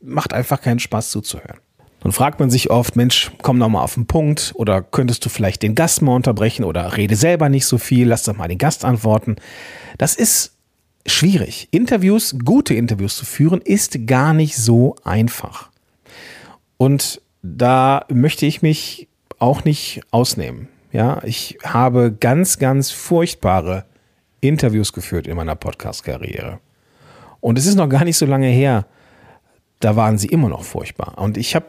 macht 0.00 0.32
einfach 0.32 0.60
keinen 0.60 0.80
Spaß 0.80 1.10
zuzuhören. 1.10 1.58
Dann 2.00 2.12
fragt 2.12 2.38
man 2.38 2.50
sich 2.50 2.70
oft, 2.70 2.96
Mensch, 2.96 3.32
komm 3.42 3.58
noch 3.58 3.68
mal 3.68 3.82
auf 3.82 3.94
den 3.94 4.06
Punkt 4.06 4.52
oder 4.54 4.82
könntest 4.82 5.24
du 5.24 5.28
vielleicht 5.28 5.62
den 5.62 5.74
Gast 5.74 6.00
mal 6.00 6.14
unterbrechen 6.14 6.64
oder 6.64 6.96
rede 6.96 7.16
selber 7.16 7.48
nicht 7.48 7.66
so 7.66 7.78
viel, 7.78 8.08
lass 8.08 8.22
doch 8.22 8.36
mal 8.36 8.48
den 8.48 8.58
Gast 8.58 8.84
antworten. 8.84 9.36
Das 9.98 10.14
ist 10.14 10.52
schwierig. 11.06 11.68
Interviews, 11.72 12.36
gute 12.44 12.74
Interviews 12.74 13.16
zu 13.16 13.24
führen, 13.24 13.60
ist 13.60 14.06
gar 14.06 14.32
nicht 14.32 14.56
so 14.56 14.94
einfach. 15.02 15.70
Und 16.76 17.20
da 17.42 18.04
möchte 18.08 18.46
ich 18.46 18.62
mich 18.62 19.08
auch 19.38 19.64
nicht 19.64 20.02
ausnehmen. 20.10 20.68
Ja, 20.90 21.22
ich 21.24 21.58
habe 21.64 22.12
ganz, 22.18 22.58
ganz 22.58 22.90
furchtbare 22.90 23.84
Interviews 24.40 24.92
geführt 24.92 25.26
in 25.26 25.36
meiner 25.36 25.54
Podcast-Karriere. 25.54 26.60
Und 27.40 27.58
es 27.58 27.66
ist 27.66 27.74
noch 27.74 27.88
gar 27.88 28.04
nicht 28.04 28.16
so 28.16 28.26
lange 28.26 28.48
her, 28.48 28.86
da 29.80 29.96
waren 29.96 30.18
sie 30.18 30.28
immer 30.28 30.48
noch 30.48 30.64
furchtbar. 30.64 31.18
Und 31.18 31.36
ich 31.36 31.54
habe 31.54 31.66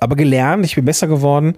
aber 0.00 0.16
gelernt, 0.16 0.64
ich 0.64 0.74
bin 0.74 0.84
besser 0.84 1.06
geworden 1.06 1.56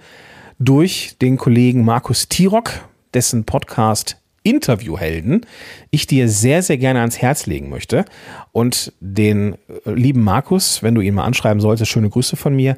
durch 0.59 1.16
den 1.21 1.37
Kollegen 1.37 1.85
Markus 1.85 2.28
Tirock, 2.28 2.71
dessen 3.14 3.45
Podcast 3.45 4.19
Interviewhelden 4.43 5.47
ich 5.90 6.07
dir 6.07 6.28
sehr, 6.28 6.62
sehr 6.62 6.76
gerne 6.76 7.00
ans 7.00 7.16
Herz 7.19 7.47
legen 7.47 7.71
möchte. 7.71 8.04
Und 8.52 8.93
den 9.00 9.54
äh, 9.87 9.90
lieben 9.90 10.23
Markus, 10.23 10.83
wenn 10.83 10.95
du 10.95 11.00
ihn 11.00 11.14
mal 11.14 11.25
anschreiben 11.25 11.61
solltest, 11.61 11.90
schöne 11.90 12.11
Grüße 12.11 12.37
von 12.37 12.54
mir. 12.54 12.76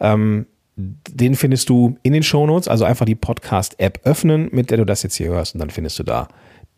Ähm, 0.00 0.46
den 0.76 1.34
findest 1.34 1.68
du 1.68 1.96
in 2.02 2.12
den 2.12 2.22
Shownotes, 2.22 2.68
also 2.68 2.84
einfach 2.84 3.06
die 3.06 3.14
Podcast-App 3.14 4.00
öffnen, 4.04 4.48
mit 4.52 4.70
der 4.70 4.78
du 4.78 4.84
das 4.84 5.02
jetzt 5.02 5.16
hier 5.16 5.28
hörst, 5.28 5.54
und 5.54 5.60
dann 5.60 5.70
findest 5.70 5.98
du 5.98 6.02
da 6.02 6.28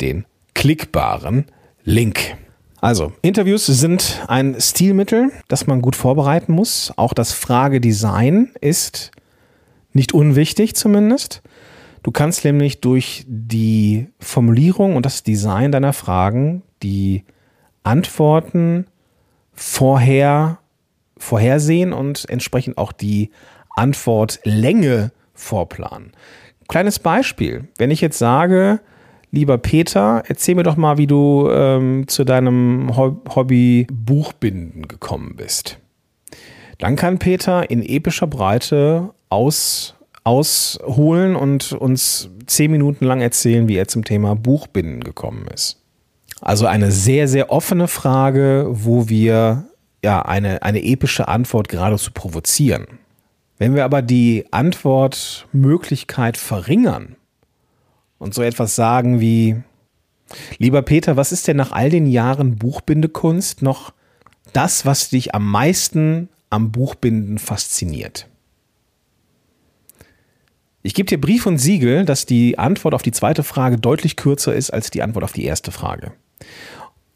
den 0.01 0.25
klickbaren 0.55 1.47
Link. 1.83 2.37
Also, 2.81 3.13
Interviews 3.23 3.67
sind 3.67 4.25
ein 4.29 4.61
Stilmittel, 4.61 5.33
das 5.49 5.67
man 5.67 5.83
gut 5.83 5.97
vorbereiten 5.97 6.53
muss. 6.53 6.93
Auch 6.97 7.13
das 7.13 7.33
Fragedesign 7.33 8.53
ist 8.61 9.11
nicht 9.93 10.15
unwichtig 10.15 10.77
zumindest. 10.77 11.43
Du 12.05 12.13
kannst 12.13 12.45
nämlich 12.45 12.81
durch 12.81 13.25
die 13.27 14.09
Formulierung 14.21 14.95
und 14.95 15.05
das 15.05 15.25
Design 15.25 15.73
deiner 15.73 15.93
Fragen 15.93 16.63
die 16.85 17.25
Antworten 17.83 18.87
vorher 19.55 20.59
vorhersehen 21.17 21.93
und 21.93 22.29
entsprechend 22.29 22.79
auch 22.79 22.93
die 22.93 23.31
Antwortlänge 23.79 25.13
vorplanen. 25.35 26.13
Kleines 26.69 26.99
Beispiel, 26.99 27.69
wenn 27.79 27.91
ich 27.91 28.01
jetzt 28.01 28.19
sage, 28.19 28.81
Lieber 29.31 29.59
Peter, 29.59 30.23
erzähl 30.27 30.55
mir 30.55 30.63
doch 30.63 30.77
mal, 30.77 30.97
wie 30.97 31.07
du 31.07 31.51
ähm, 31.51 32.09
zu 32.09 32.25
deinem 32.25 32.97
Hobby 32.97 33.87
Buchbinden 33.93 34.89
gekommen 34.89 35.35
bist. 35.37 35.79
Dann 36.79 36.97
kann 36.97 37.19
Peter 37.19 37.69
in 37.69 37.83
epischer 37.83 38.27
Breite 38.27 39.11
aus, 39.29 39.95
ausholen 40.25 41.37
und 41.37 41.73
uns 41.73 42.31
zehn 42.47 42.71
Minuten 42.71 43.05
lang 43.05 43.21
erzählen, 43.21 43.69
wie 43.69 43.77
er 43.77 43.89
zum 43.89 44.05
Thema 44.05 44.35
Buchbinden 44.35 45.05
gekommen 45.05 45.47
ist. 45.53 45.83
Also 46.41 46.67
eine 46.67 46.91
sehr, 46.91 47.29
sehr 47.29 47.51
offene 47.51 47.89
Frage, 47.89 48.67
wo 48.71 49.09
wir 49.09 49.67
ja 50.03 50.23
eine, 50.23 50.63
eine 50.63 50.83
epische 50.85 51.29
Antwort 51.29 51.69
geradezu 51.69 52.13
provozieren. 52.13 52.87
Wenn 53.59 53.75
wir 53.75 53.85
aber 53.85 54.03
die 54.03 54.47
Antwortmöglichkeit 54.51 56.37
verringern, 56.37 57.17
und 58.19 58.35
so 58.35 58.43
etwas 58.43 58.75
sagen 58.75 59.21
wie, 59.21 59.57
lieber 60.59 60.83
Peter, 60.83 61.17
was 61.17 61.33
ist 61.33 61.49
denn 61.49 61.57
nach 61.57 61.73
all 61.73 61.91
den 61.91 62.07
Jahren 62.07 62.57
Buchbindekunst 62.57 63.63
noch 63.63 63.93
das, 64.53 64.85
was 64.85 65.11
dich 65.11 65.35
am 65.35 65.49
meisten 65.49 66.29
am 66.51 66.73
Buchbinden 66.73 67.39
fasziniert? 67.39 68.29
Ich 70.83 70.95
gebe 70.95 71.09
dir 71.09 71.21
Brief 71.21 71.47
und 71.47 71.59
Siegel, 71.59 72.05
dass 72.05 72.27
die 72.27 72.59
Antwort 72.59 72.95
auf 72.95 73.03
die 73.03 73.13
zweite 73.13 73.43
Frage 73.43 73.79
deutlich 73.79 74.17
kürzer 74.17 74.55
ist 74.55 74.71
als 74.71 74.91
die 74.91 75.03
Antwort 75.03 75.25
auf 75.25 75.33
die 75.33 75.45
erste 75.45 75.71
Frage. 75.71 76.13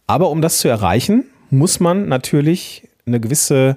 Aber 0.06 0.30
um 0.30 0.42
das 0.42 0.58
zu 0.58 0.68
erreichen, 0.68 1.25
muss 1.50 1.80
man 1.80 2.08
natürlich 2.08 2.88
eine 3.06 3.20
gewisse 3.20 3.76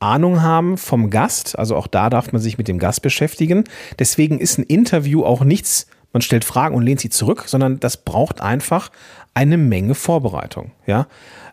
Ahnung 0.00 0.42
haben 0.42 0.78
vom 0.78 1.10
Gast. 1.10 1.58
Also 1.58 1.76
auch 1.76 1.86
da 1.86 2.10
darf 2.10 2.32
man 2.32 2.40
sich 2.40 2.58
mit 2.58 2.68
dem 2.68 2.78
Gast 2.78 3.02
beschäftigen. 3.02 3.64
Deswegen 3.98 4.38
ist 4.38 4.58
ein 4.58 4.64
Interview 4.64 5.24
auch 5.24 5.42
nichts 5.42 5.86
man 6.12 6.22
stellt 6.22 6.44
Fragen 6.44 6.74
und 6.74 6.82
lehnt 6.82 7.00
sie 7.00 7.10
zurück, 7.10 7.44
sondern 7.46 7.80
das 7.80 7.98
braucht 7.98 8.40
einfach 8.40 8.90
eine 9.34 9.56
Menge 9.56 9.94
Vorbereitung. 9.94 10.72
Ja? 10.86 11.06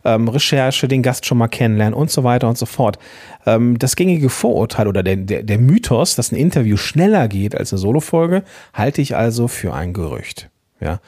Ähm, 0.03 0.27
Recherche, 0.27 0.87
den 0.87 1.03
Gast 1.03 1.25
schon 1.25 1.37
mal 1.37 1.47
kennenlernen 1.47 1.93
und 1.93 2.09
so 2.09 2.23
weiter 2.23 2.47
und 2.47 2.57
so 2.57 2.65
fort. 2.65 2.97
Ähm, 3.45 3.77
das 3.77 3.95
gängige 3.95 4.29
Vorurteil 4.29 4.87
oder 4.87 5.03
der, 5.03 5.17
der, 5.17 5.43
der 5.43 5.59
Mythos, 5.59 6.15
dass 6.15 6.31
ein 6.31 6.37
Interview 6.37 6.77
schneller 6.77 7.27
geht 7.27 7.55
als 7.55 7.73
eine 7.73 7.79
Solofolge, 7.79 8.43
halte 8.73 9.01
ich 9.01 9.15
also 9.15 9.47
für 9.47 9.73
ein 9.73 9.93
Gerücht. 9.93 10.49
Ja? 10.79 10.99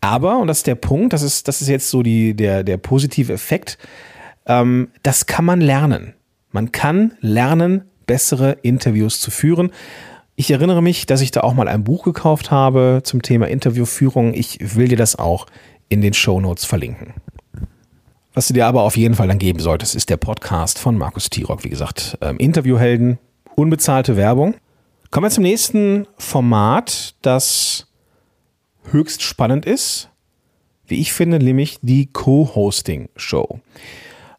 Aber, 0.00 0.38
und 0.38 0.48
das 0.48 0.58
ist 0.58 0.66
der 0.66 0.74
Punkt, 0.74 1.12
das 1.12 1.22
ist, 1.22 1.46
das 1.46 1.62
ist 1.62 1.68
jetzt 1.68 1.88
so 1.88 2.02
die, 2.02 2.34
der, 2.34 2.64
der 2.64 2.78
positive 2.78 3.32
Effekt, 3.32 3.78
ähm, 4.46 4.88
das 5.04 5.26
kann 5.26 5.44
man 5.44 5.60
lernen. 5.60 6.14
Man 6.52 6.70
kann 6.70 7.14
lernen, 7.20 7.84
bessere 8.06 8.58
Interviews 8.62 9.20
zu 9.20 9.30
führen. 9.30 9.72
Ich 10.36 10.50
erinnere 10.50 10.82
mich, 10.82 11.06
dass 11.06 11.20
ich 11.20 11.30
da 11.30 11.40
auch 11.40 11.54
mal 11.54 11.68
ein 11.68 11.84
Buch 11.84 12.04
gekauft 12.04 12.50
habe 12.50 13.00
zum 13.04 13.22
Thema 13.22 13.48
Interviewführung. 13.48 14.34
Ich 14.34 14.76
will 14.76 14.88
dir 14.88 14.96
das 14.96 15.16
auch 15.16 15.46
in 15.88 16.00
den 16.00 16.14
Show 16.14 16.40
Notes 16.40 16.64
verlinken. 16.64 17.14
Was 18.34 18.48
du 18.48 18.54
dir 18.54 18.66
aber 18.66 18.82
auf 18.82 18.96
jeden 18.96 19.14
Fall 19.14 19.28
dann 19.28 19.38
geben 19.38 19.60
solltest, 19.60 19.94
ist 19.94 20.08
der 20.08 20.16
Podcast 20.16 20.78
von 20.78 20.96
Markus 20.96 21.28
Tirock. 21.28 21.64
Wie 21.64 21.68
gesagt, 21.68 22.16
ähm, 22.22 22.38
Interviewhelden, 22.38 23.18
unbezahlte 23.56 24.16
Werbung. 24.16 24.54
Kommen 25.10 25.26
wir 25.26 25.30
zum 25.30 25.42
nächsten 25.42 26.06
Format, 26.16 27.14
das 27.20 27.88
höchst 28.90 29.22
spannend 29.22 29.66
ist. 29.66 30.08
Wie 30.86 31.00
ich 31.00 31.12
finde, 31.12 31.38
nämlich 31.38 31.78
die 31.82 32.06
Co-Hosting-Show. 32.06 33.60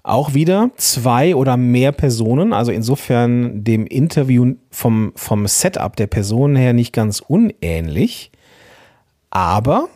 Auch 0.04 0.34
wieder 0.34 0.70
zwei 0.76 1.34
oder 1.34 1.56
mehr 1.56 1.94
Personen, 1.94 2.52
also 2.52 2.72
insofern 2.74 3.64
dem 3.64 3.88
Interview 3.88 4.56
vom, 4.70 5.14
vom 5.16 5.48
Setup 5.48 5.96
der 5.96 6.08
Personen 6.08 6.58
her 6.58 6.74
nicht 6.74 6.92
ganz 6.92 7.22
unähnlich. 7.26 8.32
Aber 9.30 9.88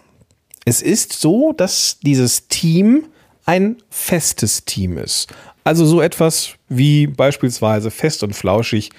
es 0.64 0.82
ist 0.82 1.14
so, 1.14 1.52
dass 1.52 2.00
dieses 2.00 2.48
Team 2.48 3.04
ein 3.46 3.78
festes 3.90 4.64
Team 4.64 4.98
ist. 4.98 5.28
Also 5.66 5.86
so 5.86 6.00
etwas 6.00 6.54
wie 6.70 7.08
beispielsweise 7.08 7.92
fest 7.92 8.24
und 8.24 8.34
flauschig 8.34 8.92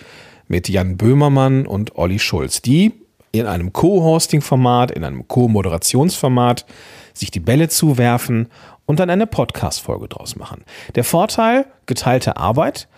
mit 0.46 0.68
Jan 0.68 0.98
Böhmermann 0.98 1.66
und 1.66 1.96
Olli 1.96 2.18
Schulz, 2.18 2.60
die 2.60 2.92
in 3.32 3.46
einem 3.46 3.72
Co-Hosting-Format, 3.72 4.90
in 4.90 5.04
einem 5.04 5.28
Co-Moderationsformat 5.28 6.66
sich 7.18 7.30
die 7.30 7.40
Bälle 7.40 7.68
zuwerfen 7.68 8.48
und 8.86 9.00
dann 9.00 9.10
eine 9.10 9.26
Podcast-Folge 9.26 10.08
draus 10.08 10.36
machen. 10.36 10.64
Der 10.94 11.04
Vorteil, 11.04 11.66
geteilte 11.86 12.36
Arbeit. 12.36 12.88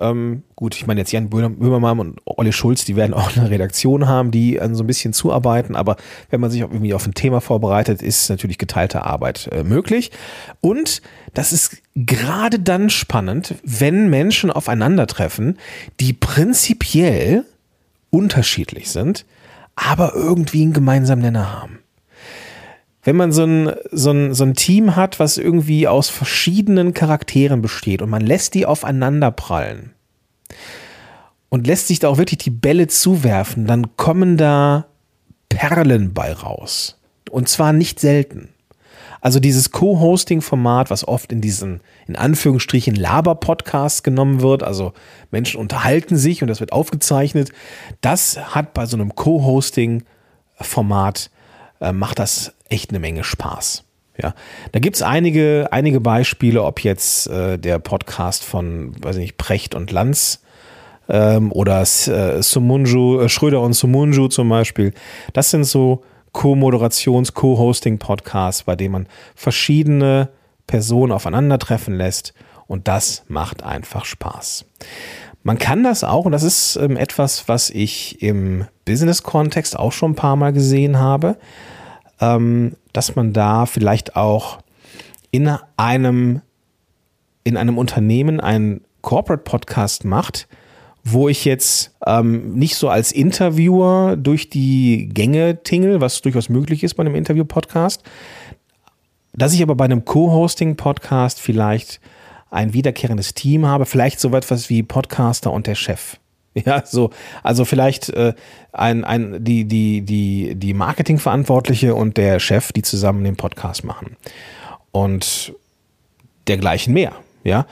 Ähm, 0.00 0.42
gut, 0.56 0.76
ich 0.76 0.86
meine 0.86 1.00
jetzt 1.00 1.12
Jan 1.12 1.28
Böhmermann 1.28 1.98
und 1.98 2.20
Olli 2.24 2.52
Schulz, 2.52 2.84
die 2.84 2.96
werden 2.96 3.14
auch 3.14 3.36
eine 3.36 3.50
Redaktion 3.50 4.06
haben, 4.06 4.30
die 4.30 4.60
so 4.72 4.84
ein 4.84 4.86
bisschen 4.86 5.12
zuarbeiten, 5.12 5.76
aber 5.76 5.96
wenn 6.30 6.40
man 6.40 6.50
sich 6.50 6.62
auch 6.62 6.70
irgendwie 6.70 6.94
auf 6.94 7.06
ein 7.06 7.14
Thema 7.14 7.40
vorbereitet, 7.40 8.02
ist 8.02 8.28
natürlich 8.30 8.58
geteilte 8.58 9.04
Arbeit 9.04 9.48
äh, 9.52 9.64
möglich. 9.64 10.10
Und 10.60 11.02
das 11.34 11.52
ist 11.52 11.82
gerade 11.94 12.58
dann 12.58 12.90
spannend, 12.90 13.56
wenn 13.64 14.08
Menschen 14.08 14.50
aufeinandertreffen, 14.50 15.58
die 16.00 16.12
prinzipiell 16.12 17.44
unterschiedlich 18.10 18.90
sind, 18.90 19.24
aber 19.74 20.14
irgendwie 20.14 20.62
einen 20.62 20.72
gemeinsamen 20.72 21.22
Nenner 21.22 21.60
haben 21.60 21.78
wenn 23.02 23.16
man 23.16 23.32
so 23.32 23.44
ein, 23.44 23.72
so, 23.90 24.10
ein, 24.10 24.34
so 24.34 24.44
ein 24.44 24.54
Team 24.54 24.96
hat, 24.96 25.20
was 25.20 25.38
irgendwie 25.38 25.88
aus 25.88 26.08
verschiedenen 26.08 26.94
Charakteren 26.94 27.62
besteht 27.62 28.02
und 28.02 28.10
man 28.10 28.22
lässt 28.22 28.54
die 28.54 28.66
aufeinander 28.66 29.30
prallen 29.30 29.94
und 31.48 31.66
lässt 31.66 31.88
sich 31.88 32.00
da 32.00 32.08
auch 32.08 32.18
wirklich 32.18 32.38
die 32.38 32.50
Bälle 32.50 32.88
zuwerfen, 32.88 33.66
dann 33.66 33.96
kommen 33.96 34.36
da 34.36 34.86
Perlen 35.48 36.12
bei 36.12 36.32
raus. 36.32 36.98
Und 37.30 37.48
zwar 37.48 37.72
nicht 37.72 38.00
selten. 38.00 38.50
Also 39.20 39.40
dieses 39.40 39.72
Co-Hosting-Format, 39.72 40.90
was 40.90 41.06
oft 41.06 41.32
in 41.32 41.40
diesen, 41.40 41.80
in 42.06 42.14
Anführungsstrichen, 42.14 42.94
Laber-Podcasts 42.94 44.04
genommen 44.04 44.42
wird, 44.42 44.62
also 44.62 44.92
Menschen 45.30 45.60
unterhalten 45.60 46.16
sich 46.16 46.42
und 46.42 46.48
das 46.48 46.60
wird 46.60 46.72
aufgezeichnet, 46.72 47.50
das 48.00 48.54
hat 48.54 48.72
bei 48.74 48.86
so 48.86 48.96
einem 48.96 49.14
Co-Hosting-Format 49.14 51.30
äh, 51.80 51.92
macht 51.92 52.18
das 52.18 52.54
echt 52.68 52.90
eine 52.90 52.98
Menge 52.98 53.24
Spaß. 53.24 53.84
Ja, 54.20 54.34
da 54.72 54.80
gibt's 54.80 55.00
einige, 55.00 55.68
einige 55.70 56.00
Beispiele, 56.00 56.64
ob 56.64 56.82
jetzt 56.82 57.28
äh, 57.28 57.56
der 57.56 57.78
Podcast 57.78 58.44
von, 58.44 58.92
weiß 59.00 59.16
ich 59.16 59.22
nicht, 59.22 59.36
Precht 59.38 59.76
und 59.76 59.92
Lanz 59.92 60.42
ähm, 61.08 61.52
oder 61.52 61.82
äh, 61.82 62.42
Sumunju, 62.42 63.20
äh, 63.20 63.28
Schröder 63.28 63.60
und 63.60 63.74
Sumunju 63.74 64.26
zum 64.26 64.48
Beispiel. 64.48 64.92
Das 65.34 65.50
sind 65.50 65.64
so 65.64 66.02
Co-Moderations-, 66.32 67.32
Co-Hosting-Podcasts, 67.32 68.64
bei 68.64 68.74
denen 68.74 68.92
man 68.92 69.06
verschiedene 69.36 70.30
Personen 70.66 71.12
aufeinandertreffen 71.12 71.94
lässt 71.94 72.34
und 72.66 72.88
das 72.88 73.24
macht 73.28 73.62
einfach 73.62 74.04
Spaß. 74.04 74.64
Man 75.42 75.58
kann 75.58 75.84
das 75.84 76.04
auch, 76.04 76.26
und 76.26 76.32
das 76.32 76.42
ist 76.42 76.76
ähm, 76.76 76.96
etwas, 76.96 77.48
was 77.48 77.70
ich 77.70 78.20
im 78.20 78.66
Business-Kontext 78.84 79.78
auch 79.78 79.92
schon 79.92 80.12
ein 80.12 80.16
paar 80.16 80.36
Mal 80.36 80.52
gesehen 80.52 80.98
habe, 80.98 81.36
dass 82.18 83.16
man 83.16 83.32
da 83.32 83.66
vielleicht 83.66 84.16
auch 84.16 84.58
in 85.30 85.50
einem, 85.76 86.42
in 87.44 87.56
einem 87.56 87.78
Unternehmen 87.78 88.40
einen 88.40 88.82
Corporate 89.02 89.44
Podcast 89.44 90.04
macht, 90.04 90.48
wo 91.04 91.28
ich 91.28 91.44
jetzt 91.44 91.94
ähm, 92.06 92.54
nicht 92.54 92.76
so 92.76 92.88
als 92.88 93.12
Interviewer 93.12 94.16
durch 94.16 94.50
die 94.50 95.08
Gänge 95.08 95.62
tingle, 95.62 96.00
was 96.00 96.20
durchaus 96.20 96.48
möglich 96.48 96.82
ist 96.82 96.94
bei 96.94 97.02
einem 97.02 97.14
Interview-Podcast, 97.14 98.02
dass 99.32 99.54
ich 99.54 99.62
aber 99.62 99.74
bei 99.74 99.84
einem 99.84 100.04
Co-Hosting-Podcast 100.04 101.40
vielleicht 101.40 102.00
ein 102.50 102.72
wiederkehrendes 102.72 103.34
Team 103.34 103.66
habe, 103.66 103.86
vielleicht 103.86 104.20
so 104.20 104.34
etwas 104.34 104.68
wie 104.68 104.82
Podcaster 104.82 105.52
und 105.52 105.66
der 105.66 105.74
Chef. 105.74 106.18
Ja, 106.66 106.82
so, 106.84 107.10
also 107.42 107.64
vielleicht 107.64 108.10
äh, 108.10 108.34
ein, 108.72 109.04
ein, 109.04 109.44
die, 109.44 109.64
die, 109.64 110.02
die, 110.02 110.54
die 110.54 110.74
Marketingverantwortliche 110.74 111.94
und 111.94 112.16
der 112.16 112.40
Chef, 112.40 112.72
die 112.72 112.82
zusammen 112.82 113.24
den 113.24 113.36
Podcast 113.36 113.84
machen. 113.84 114.16
Und 114.90 115.54
dergleichen 116.46 116.94
mehr. 116.94 117.12
Ja, 117.44 117.66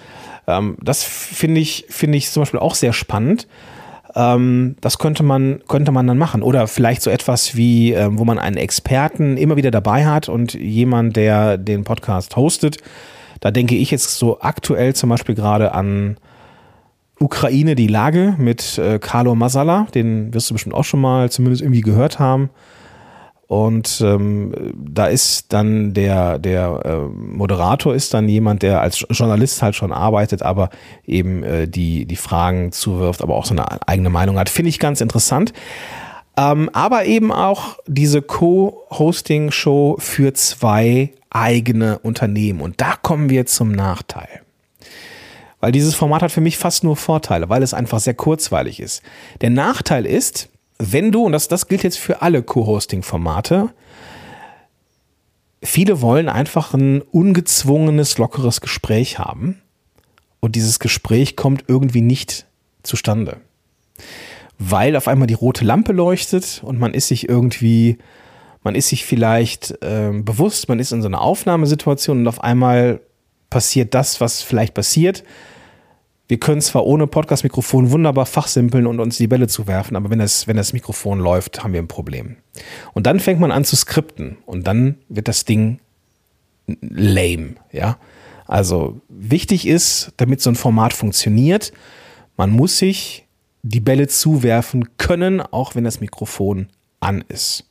ähm, 0.47 0.77
das 0.81 1.03
finde 1.03 1.61
ich, 1.61 1.87
finde 1.89 2.19
ich 2.19 2.31
zum 2.31 2.43
Beispiel 2.43 2.61
auch 2.61 2.75
sehr 2.75 2.93
spannend. 2.93 3.49
Ähm, 4.15 4.77
das 4.81 4.99
könnte 4.99 5.23
man, 5.23 5.63
könnte 5.69 5.93
man 5.93 6.07
dann 6.07 6.19
machen. 6.19 6.43
Oder 6.43 6.69
vielleicht 6.69 7.03
so 7.03 7.11
etwas 7.11 7.57
wie, 7.57 7.93
ähm, 7.93 8.19
wo 8.19 8.25
man 8.25 8.39
einen 8.39 8.57
Experten 8.57 9.37
immer 9.37 9.57
wieder 9.57 9.71
dabei 9.71 10.07
hat 10.07 10.29
und 10.29 10.55
jemand, 10.55 11.17
der 11.17 11.59
den 11.59 11.85
Podcast 11.85 12.37
hostet. 12.37 12.79
Da 13.41 13.51
denke 13.51 13.77
ich 13.77 13.91
jetzt 13.91 14.17
so 14.17 14.41
aktuell 14.41 14.95
zum 14.95 15.11
Beispiel 15.11 15.35
gerade 15.35 15.73
an 15.73 16.17
Ukraine 17.19 17.75
die 17.75 17.87
Lage 17.87 18.35
mit 18.39 18.79
äh, 18.79 18.99
Carlo 18.99 19.35
Masala, 19.35 19.87
den 19.95 20.35
wirst 20.35 20.51
du 20.51 20.55
bestimmt 20.55 20.75
auch 20.75 20.85
schon 20.85 21.01
mal 21.01 21.31
zumindest 21.31 21.63
irgendwie 21.63 21.81
gehört 21.81 22.19
haben. 22.19 22.51
Und 23.49 24.01
ähm, 24.05 24.75
da 24.77 25.07
ist 25.07 25.53
dann 25.53 25.95
der, 25.95 26.39
der 26.41 26.81
äh, 26.85 26.97
Moderator 27.09 27.95
ist 27.95 28.13
dann 28.13 28.29
jemand, 28.29 28.63
der 28.63 28.81
als 28.81 29.05
Journalist 29.09 29.63
halt 29.63 29.77
schon 29.77 29.93
arbeitet, 29.93 30.43
aber 30.43 30.71
eben 31.07 31.45
äh, 31.45 31.69
die, 31.69 32.07
die 32.07 32.17
Fragen 32.17 32.73
zuwirft, 32.73 33.23
aber 33.23 33.37
auch 33.37 33.47
so 33.47 33.55
eine 33.55 33.87
eigene 33.89 34.11
Meinung 34.11 34.39
hat. 34.39 34.49
Finde 34.49 34.71
ich 34.71 34.81
ganz 34.81 35.01
interessant. 35.01 35.53
Ähm, 36.37 36.69
aber 36.73 37.05
eben 37.05 37.33
auch 37.33 37.79
diese 37.87 38.21
Co-Hosting-Show 38.21 39.97
für 40.01 40.35
zwei 40.35 41.13
eigene 41.31 42.01
Unternehmen. 42.01 42.61
Und 42.61 42.81
da 42.81 42.95
kommen 43.01 43.31
wir 43.31 43.47
zum 43.47 43.71
Nachteil. 43.71 44.46
Weil 45.61 45.73
dieses 45.73 45.95
Format 45.95 46.23
hat 46.23 46.33
für 46.33 46.41
mich 46.41 46.59
fast 46.59 46.85
nur 46.85 46.97
Vorteile, 46.97 47.49
weil 47.49 47.63
es 47.63 47.75
einfach 47.75 48.01
sehr 48.01 48.15
kurzweilig 48.15 48.81
ist. 48.81 49.03
Der 49.41 49.51
Nachteil 49.51 50.05
ist, 50.05 50.49
wenn 50.79 51.13
du, 51.13 51.25
und 51.25 51.33
das, 51.33 51.49
das 51.49 51.69
gilt 51.69 51.83
jetzt 51.83 51.99
für 51.99 52.23
alle 52.23 52.43
Co-Hosting-Formate, 52.43 53.71
viele 55.63 56.01
wollen 56.03 56.29
einfach 56.29 56.75
ein 56.75 57.01
ungezwungenes, 57.01 58.19
lockeres 58.19 58.61
Gespräch 58.61 59.19
haben. 59.19 59.61
Und 60.41 60.55
dieses 60.55 60.79
Gespräch 60.79 61.37
kommt 61.37 61.65
irgendwie 61.67 62.03
nicht 62.03 62.47
zustande. 62.83 63.39
Weil 64.59 64.97
auf 64.97 65.09
einmal 65.09 65.27
die 65.27 65.35
rote 65.35 65.65
Lampe 65.65 65.93
leuchtet 65.93 66.63
und 66.65 66.79
man 66.79 66.95
ist 66.95 67.09
sich 67.09 67.29
irgendwie, 67.29 67.99
man 68.63 68.75
ist 68.75 68.89
sich 68.89 69.05
vielleicht 69.05 69.83
äh, 69.83 70.13
bewusst, 70.13 70.69
man 70.69 70.79
ist 70.79 70.93
in 70.93 71.03
so 71.03 71.09
einer 71.09 71.21
Aufnahmesituation 71.21 72.21
und 72.21 72.29
auf 72.29 72.43
einmal 72.43 73.01
passiert 73.51 73.95
das, 73.95 74.21
was 74.21 74.43
vielleicht 74.43 74.75
passiert. 74.75 75.25
Wir 76.29 76.41
können 76.41 76.61
zwar 76.61 76.85
ohne 76.87 77.07
Podcast-Mikrofon 77.07 77.93
wunderbar 77.93 78.27
fachsimpeln 78.27 78.87
und 78.87 78.99
uns 78.99 79.17
die 79.17 79.29
Bälle 79.29 79.47
zuwerfen, 79.47 79.97
aber 79.97 80.11
wenn 80.11 80.19
das, 80.19 80.49
wenn 80.49 80.57
das 80.57 80.73
Mikrofon 80.73 81.21
läuft, 81.21 81.63
haben 81.63 81.73
wir 81.73 81.81
ein 81.81 81.89
Problem. 81.89 82.37
Und 82.95 83.07
dann 83.07 83.21
fängt 83.21 83.39
man 83.39 83.53
an 83.53 83.65
zu 83.65 83.77
skripten 83.77 84.39
und 84.45 84.67
dann 84.67 84.97
wird 85.09 85.29
das 85.29 85.45
Ding 85.45 85.79
lame, 86.81 87.55
ja. 87.71 87.99
Also 88.47 89.01
wichtig 89.09 89.67
ist, 89.67 90.13
damit 90.17 90.41
so 90.41 90.51
ein 90.51 90.57
Format 90.57 90.93
funktioniert, 90.93 91.73
man 92.37 92.51
muss 92.51 92.79
sich 92.79 93.27
die 93.63 93.81
Bälle 93.81 94.07
zuwerfen 94.07 94.97
können, 94.99 95.41
auch 95.41 95.75
wenn 95.75 95.85
das 95.85 96.01
Mikrofon 96.01 96.69
an 97.01 97.25
ist. 97.29 97.65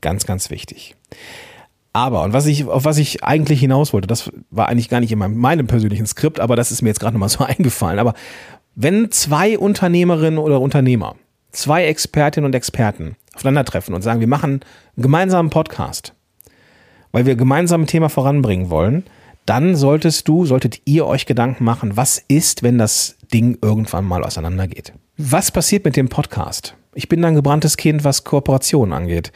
Ganz, 0.00 0.26
ganz 0.26 0.50
wichtig. 0.50 0.94
Aber, 1.98 2.22
und 2.22 2.32
was 2.32 2.46
ich, 2.46 2.64
auf 2.64 2.84
was 2.84 2.96
ich 2.98 3.24
eigentlich 3.24 3.58
hinaus 3.58 3.92
wollte, 3.92 4.06
das 4.06 4.30
war 4.50 4.68
eigentlich 4.68 4.88
gar 4.88 5.00
nicht 5.00 5.10
in 5.10 5.18
meinem, 5.18 5.36
meinem 5.36 5.66
persönlichen 5.66 6.06
Skript, 6.06 6.38
aber 6.38 6.54
das 6.54 6.70
ist 6.70 6.80
mir 6.80 6.90
jetzt 6.90 7.00
gerade 7.00 7.14
nochmal 7.14 7.28
so 7.28 7.42
eingefallen. 7.44 7.98
Aber 7.98 8.14
wenn 8.76 9.10
zwei 9.10 9.58
Unternehmerinnen 9.58 10.38
oder 10.38 10.60
Unternehmer, 10.60 11.16
zwei 11.50 11.86
Expertinnen 11.86 12.46
und 12.46 12.54
Experten 12.54 13.16
aufeinandertreffen 13.34 13.96
und 13.96 14.02
sagen, 14.02 14.20
wir 14.20 14.28
machen 14.28 14.60
einen 14.94 15.02
gemeinsamen 15.02 15.50
Podcast, 15.50 16.14
weil 17.10 17.26
wir 17.26 17.34
gemeinsam 17.34 17.82
ein 17.82 17.86
Thema 17.88 18.08
voranbringen 18.08 18.70
wollen, 18.70 19.02
dann 19.44 19.74
solltest 19.74 20.28
du, 20.28 20.46
solltet 20.46 20.80
ihr 20.84 21.04
euch 21.04 21.26
Gedanken 21.26 21.64
machen, 21.64 21.96
was 21.96 22.22
ist, 22.28 22.62
wenn 22.62 22.78
das 22.78 23.16
Ding 23.34 23.58
irgendwann 23.60 24.04
mal 24.04 24.22
auseinandergeht? 24.22 24.92
Was 25.16 25.50
passiert 25.50 25.84
mit 25.84 25.96
dem 25.96 26.08
Podcast? 26.08 26.76
Ich 26.94 27.08
bin 27.08 27.24
ein 27.24 27.34
gebranntes 27.34 27.76
Kind, 27.76 28.04
was 28.04 28.22
Kooperationen 28.22 28.92
angeht. 28.92 29.32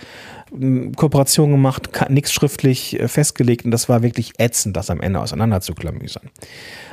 Kooperation 0.96 1.50
gemacht, 1.50 1.90
nichts 2.08 2.32
schriftlich 2.32 2.98
äh, 3.00 3.08
festgelegt 3.08 3.64
und 3.64 3.70
das 3.70 3.88
war 3.88 4.02
wirklich 4.02 4.32
ätzend, 4.38 4.76
das 4.76 4.90
am 4.90 5.00
Ende 5.00 5.20
auseinanderzuklamüsern. 5.20 6.30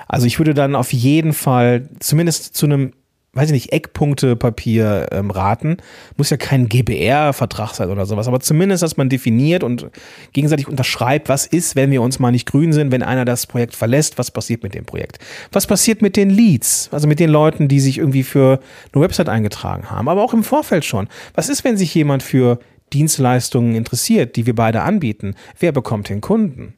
Also 0.08 0.26
ich 0.26 0.40
würde 0.40 0.54
dann 0.54 0.76
auf 0.76 0.94
jeden 0.94 1.34
Fall 1.34 1.90
zumindest 2.00 2.56
zu 2.56 2.66
einem 2.66 2.94
weiß 3.34 3.50
ich 3.50 3.54
nicht, 3.54 3.72
Eckpunktepapier 3.72 5.10
ähm, 5.12 5.30
raten. 5.30 5.78
Muss 6.18 6.32
ja 6.32 6.38
kein 6.38 6.68
GBR-Vertrag 6.68 7.74
sein 7.76 7.90
oder 7.90 8.06
sowas, 8.06 8.28
aber 8.28 8.40
zumindest, 8.40 8.82
dass 8.82 8.98
man 8.98 9.08
definiert 9.08 9.64
und 9.64 9.88
gegenseitig 10.34 10.68
unterschreibt, 10.68 11.30
was 11.30 11.46
ist, 11.46 11.76
wenn 11.76 11.92
wir 11.92 12.02
uns 12.02 12.18
mal 12.18 12.32
nicht 12.32 12.48
grün 12.50 12.74
sind, 12.74 12.92
wenn 12.92 13.04
einer 13.04 13.26
das 13.26 13.46
Projekt 13.46 13.76
verlässt, 13.76 14.18
was 14.18 14.32
passiert 14.32 14.64
mit 14.64 14.74
dem 14.74 14.86
Projekt? 14.86 15.20
Was 15.52 15.68
passiert 15.68 16.02
mit 16.02 16.18
den 16.18 16.32
Leads, 16.32 16.90
also 16.92 17.08
mit 17.08 17.20
den 17.20 17.30
Leuten, 17.30 17.68
die 17.68 17.80
sich 17.80 18.00
irgendwie 18.00 18.24
für 18.24 18.60
eine 18.94 19.04
Website 19.04 19.30
eingetragen 19.30 19.92
haben, 19.92 20.10
aber 20.10 20.24
auch 20.24 20.34
im 20.34 20.44
Vorfeld 20.44 20.84
schon. 20.84 21.08
Was 21.36 21.50
ist, 21.50 21.64
wenn 21.64 21.78
sich 21.78 21.94
jemand 21.94 22.24
für 22.24 22.60
Dienstleistungen 22.94 23.76
interessiert, 23.76 24.36
die 24.36 24.46
wir 24.46 24.56
beide 24.56 24.82
anbieten? 24.82 25.36
Wer 25.60 25.72
bekommt 25.72 26.10
den 26.10 26.22
Kunden? 26.22 26.76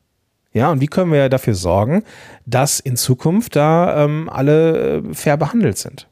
Ja, 0.54 0.70
und 0.72 0.82
wie 0.82 0.88
können 0.88 1.12
wir 1.12 1.30
dafür 1.30 1.56
sorgen, 1.56 2.04
dass 2.46 2.80
in 2.80 2.98
Zukunft 2.98 3.56
da 3.56 4.04
ähm, 4.04 4.30
alle 4.30 4.98
äh, 4.98 5.14
fair 5.14 5.38
behandelt 5.38 5.78
sind? 5.78 6.08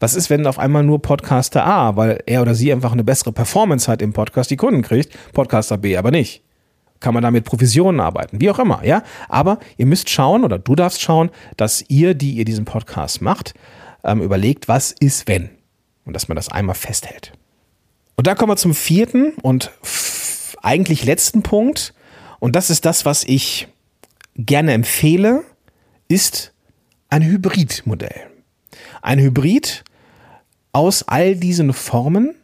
Was 0.00 0.14
ist, 0.14 0.30
wenn 0.30 0.46
auf 0.46 0.58
einmal 0.58 0.82
nur 0.82 1.00
Podcaster 1.00 1.64
A, 1.64 1.94
weil 1.96 2.22
er 2.26 2.42
oder 2.42 2.54
sie 2.54 2.72
einfach 2.72 2.92
eine 2.92 3.04
bessere 3.04 3.30
Performance 3.30 3.90
hat 3.90 4.02
im 4.02 4.12
Podcast, 4.12 4.50
die 4.50 4.56
Kunden 4.56 4.82
kriegt, 4.82 5.16
Podcaster 5.32 5.76
B 5.76 5.96
aber 5.96 6.10
nicht? 6.10 6.42
Kann 6.98 7.14
man 7.14 7.22
da 7.22 7.30
mit 7.30 7.44
Provisionen 7.44 8.00
arbeiten? 8.00 8.40
Wie 8.40 8.50
auch 8.50 8.58
immer, 8.58 8.84
ja? 8.84 9.02
Aber 9.28 9.58
ihr 9.76 9.86
müsst 9.86 10.08
schauen 10.08 10.44
oder 10.44 10.58
du 10.58 10.74
darfst 10.74 11.02
schauen, 11.02 11.30
dass 11.56 11.84
ihr, 11.88 12.14
die 12.14 12.32
ihr 12.32 12.44
diesen 12.44 12.64
Podcast 12.64 13.20
macht, 13.20 13.54
ähm, 14.02 14.22
überlegt, 14.22 14.66
was 14.66 14.92
ist, 14.92 15.28
wenn? 15.28 15.50
Und 16.04 16.14
dass 16.14 16.28
man 16.28 16.36
das 16.36 16.50
einmal 16.50 16.74
festhält. 16.74 17.32
Und 18.16 18.26
da 18.26 18.34
kommen 18.34 18.52
wir 18.52 18.56
zum 18.56 18.74
vierten 18.74 19.32
und 19.42 19.70
eigentlich 20.62 21.04
letzten 21.04 21.42
Punkt. 21.42 21.94
Und 22.40 22.56
das 22.56 22.70
ist 22.70 22.84
das, 22.84 23.04
was 23.04 23.24
ich 23.24 23.68
gerne 24.36 24.72
empfehle, 24.72 25.44
ist 26.08 26.52
ein 27.08 27.22
Hybridmodell. 27.22 28.30
Ein 29.02 29.18
Hybrid 29.18 29.84
aus 30.72 31.02
all 31.02 31.36
diesen 31.36 31.72
Formen, 31.72 32.34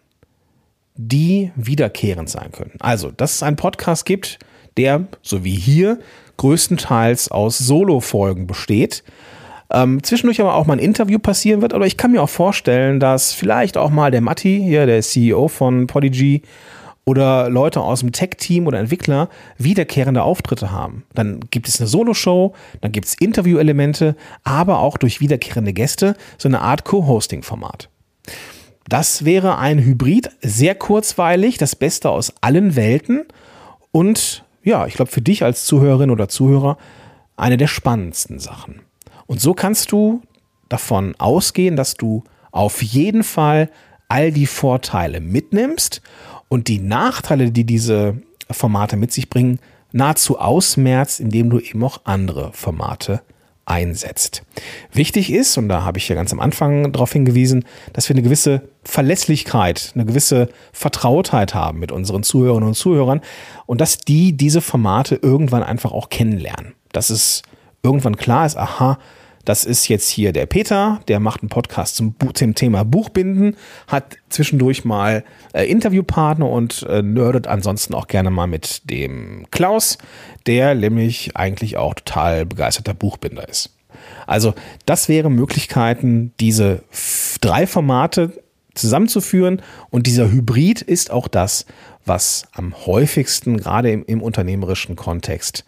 die 0.94 1.52
wiederkehrend 1.54 2.28
sein 2.28 2.52
können. 2.52 2.74
Also, 2.80 3.10
dass 3.10 3.36
es 3.36 3.42
einen 3.42 3.56
Podcast 3.56 4.04
gibt, 4.04 4.38
der, 4.76 5.06
so 5.22 5.44
wie 5.44 5.54
hier, 5.54 5.98
größtenteils 6.36 7.30
aus 7.30 7.58
Solo-Folgen 7.58 8.46
besteht. 8.46 9.04
Ähm, 9.70 10.02
zwischendurch 10.02 10.40
aber 10.40 10.54
auch 10.54 10.66
mal 10.66 10.74
ein 10.74 10.78
Interview 10.78 11.18
passieren 11.18 11.60
wird, 11.60 11.74
aber 11.74 11.86
ich 11.86 11.96
kann 11.96 12.12
mir 12.12 12.22
auch 12.22 12.30
vorstellen, 12.30 13.00
dass 13.00 13.32
vielleicht 13.32 13.76
auch 13.76 13.90
mal 13.90 14.10
der 14.10 14.22
Matti, 14.22 14.60
hier 14.64 14.86
der 14.86 15.02
CEO 15.02 15.48
von 15.48 15.86
Podigy, 15.86 16.42
oder 17.08 17.48
Leute 17.48 17.80
aus 17.80 18.00
dem 18.00 18.12
Tech-Team 18.12 18.66
oder 18.66 18.78
Entwickler 18.78 19.30
wiederkehrende 19.56 20.22
Auftritte 20.22 20.70
haben. 20.70 21.04
Dann 21.14 21.40
gibt 21.50 21.66
es 21.66 21.80
eine 21.80 21.88
Solo-Show, 21.88 22.54
dann 22.82 22.92
gibt 22.92 23.06
es 23.06 23.14
Interview-Elemente, 23.14 24.14
aber 24.44 24.80
auch 24.80 24.98
durch 24.98 25.18
wiederkehrende 25.18 25.72
Gäste 25.72 26.16
so 26.36 26.48
eine 26.48 26.60
Art 26.60 26.84
Co-Hosting-Format. 26.84 27.88
Das 28.88 29.24
wäre 29.24 29.56
ein 29.56 29.78
Hybrid, 29.78 30.30
sehr 30.42 30.74
kurzweilig, 30.74 31.56
das 31.56 31.76
Beste 31.76 32.10
aus 32.10 32.34
allen 32.42 32.76
Welten 32.76 33.24
und 33.90 34.44
ja, 34.62 34.86
ich 34.86 34.94
glaube 34.94 35.10
für 35.10 35.22
dich 35.22 35.42
als 35.42 35.64
Zuhörerin 35.64 36.10
oder 36.10 36.28
Zuhörer 36.28 36.76
eine 37.36 37.56
der 37.56 37.68
spannendsten 37.68 38.38
Sachen. 38.38 38.82
Und 39.28 39.40
so 39.40 39.54
kannst 39.54 39.92
du 39.92 40.22
davon 40.68 41.14
ausgehen, 41.18 41.76
dass 41.76 41.94
du 41.94 42.24
auf 42.50 42.82
jeden 42.82 43.22
Fall 43.22 43.70
all 44.08 44.32
die 44.32 44.46
Vorteile 44.46 45.20
mitnimmst 45.20 46.00
und 46.48 46.66
die 46.66 46.80
Nachteile, 46.80 47.52
die 47.52 47.64
diese 47.64 48.22
Formate 48.50 48.96
mit 48.96 49.12
sich 49.12 49.28
bringen, 49.28 49.60
nahezu 49.92 50.38
ausmerzt, 50.38 51.20
indem 51.20 51.50
du 51.50 51.60
eben 51.60 51.84
auch 51.84 52.00
andere 52.04 52.52
Formate 52.54 53.20
einsetzt. 53.66 54.42
Wichtig 54.92 55.30
ist, 55.30 55.58
und 55.58 55.68
da 55.68 55.84
habe 55.84 55.98
ich 55.98 56.08
ja 56.08 56.14
ganz 56.14 56.32
am 56.32 56.40
Anfang 56.40 56.90
darauf 56.90 57.12
hingewiesen, 57.12 57.66
dass 57.92 58.08
wir 58.08 58.14
eine 58.14 58.22
gewisse 58.22 58.62
Verlässlichkeit, 58.82 59.92
eine 59.94 60.06
gewisse 60.06 60.48
Vertrautheit 60.72 61.54
haben 61.54 61.78
mit 61.78 61.92
unseren 61.92 62.22
Zuhörerinnen 62.22 62.68
und 62.68 62.74
Zuhörern 62.74 63.20
und 63.66 63.82
dass 63.82 63.98
die 63.98 64.34
diese 64.34 64.62
Formate 64.62 65.16
irgendwann 65.16 65.62
einfach 65.62 65.92
auch 65.92 66.08
kennenlernen. 66.08 66.74
Dass 66.92 67.10
es 67.10 67.42
irgendwann 67.82 68.16
klar 68.16 68.46
ist, 68.46 68.56
aha, 68.56 68.98
das 69.44 69.64
ist 69.64 69.88
jetzt 69.88 70.08
hier 70.08 70.32
der 70.32 70.46
Peter, 70.46 71.00
der 71.08 71.20
macht 71.20 71.42
einen 71.42 71.48
Podcast 71.48 71.96
zum, 71.96 72.14
zum 72.34 72.54
Thema 72.54 72.84
Buchbinden, 72.84 73.56
hat 73.86 74.16
zwischendurch 74.28 74.84
mal 74.84 75.24
äh, 75.52 75.64
Interviewpartner 75.64 76.48
und 76.48 76.82
äh, 76.88 77.02
nerdet 77.02 77.46
ansonsten 77.46 77.94
auch 77.94 78.06
gerne 78.06 78.30
mal 78.30 78.46
mit 78.46 78.88
dem 78.90 79.46
Klaus, 79.50 79.98
der 80.46 80.74
nämlich 80.74 81.36
eigentlich 81.36 81.76
auch 81.76 81.94
total 81.94 82.46
begeisterter 82.46 82.94
Buchbinder 82.94 83.48
ist. 83.48 83.74
Also 84.26 84.54
das 84.86 85.08
wären 85.08 85.34
Möglichkeiten, 85.34 86.32
diese 86.40 86.82
drei 87.40 87.66
Formate 87.66 88.42
zusammenzuführen 88.74 89.62
und 89.90 90.06
dieser 90.06 90.30
Hybrid 90.30 90.82
ist 90.82 91.10
auch 91.10 91.28
das, 91.28 91.66
was 92.04 92.46
am 92.52 92.74
häufigsten 92.86 93.56
gerade 93.56 93.90
im, 93.90 94.04
im 94.04 94.22
unternehmerischen 94.22 94.96
Kontext 94.96 95.64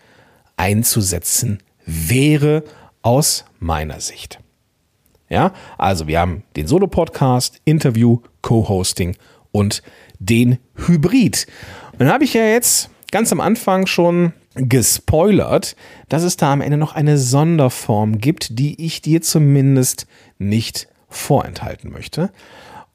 einzusetzen 0.57 1.63
wäre 1.87 2.63
aus 3.03 3.45
meiner 3.59 4.01
Sicht. 4.01 4.41
Ja, 5.29 5.53
also 5.79 6.07
wir 6.09 6.21
haben 6.21 6.43
den 6.57 6.67
Solo-Podcast, 6.67 7.61
Interview, 7.65 8.21
Co-Hosting 8.43 9.17
und 9.53 9.83
den 10.19 10.59
Hybrid. 10.75 11.47
Und 11.93 12.01
dann 12.01 12.13
habe 12.13 12.25
ich 12.25 12.35
ja 12.35 12.45
jetzt 12.45 12.91
ganz 13.13 13.33
am 13.33 13.41
Anfang 13.41 13.87
schon 13.87 14.33
gespoilert, 14.55 15.77
dass 16.09 16.25
es 16.25 16.37
da 16.37 16.53
am 16.53 16.61
Ende 16.61 16.77
noch 16.77 16.95
eine 16.95 17.17
Sonderform 17.19 18.19
gibt, 18.19 18.59
die 18.59 18.85
ich 18.85 19.01
dir 19.03 19.23
zumindest 19.23 20.07
nicht 20.39 20.89
vorenthalten 21.09 21.93
möchte. 21.93 22.31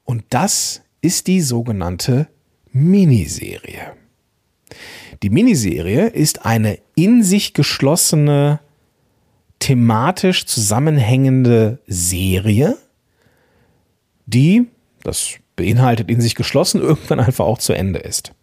Und 0.03 0.23
das 0.29 0.81
ist 1.01 1.27
die 1.27 1.41
sogenannte 1.41 2.27
Miniserie. 2.71 3.93
Die 5.23 5.29
Miniserie 5.29 6.07
ist 6.07 6.45
eine 6.45 6.79
in 6.95 7.23
sich 7.23 7.53
geschlossene 7.53 8.59
thematisch 9.59 10.45
zusammenhängende 10.45 11.79
Serie, 11.87 12.77
die, 14.25 14.67
das 15.03 15.35
beinhaltet 15.55 16.09
in 16.09 16.21
sich 16.21 16.35
geschlossen, 16.35 16.81
irgendwann 16.81 17.19
einfach 17.19 17.45
auch 17.45 17.57
zu 17.57 17.73
Ende 17.73 17.99
ist. 17.99 18.33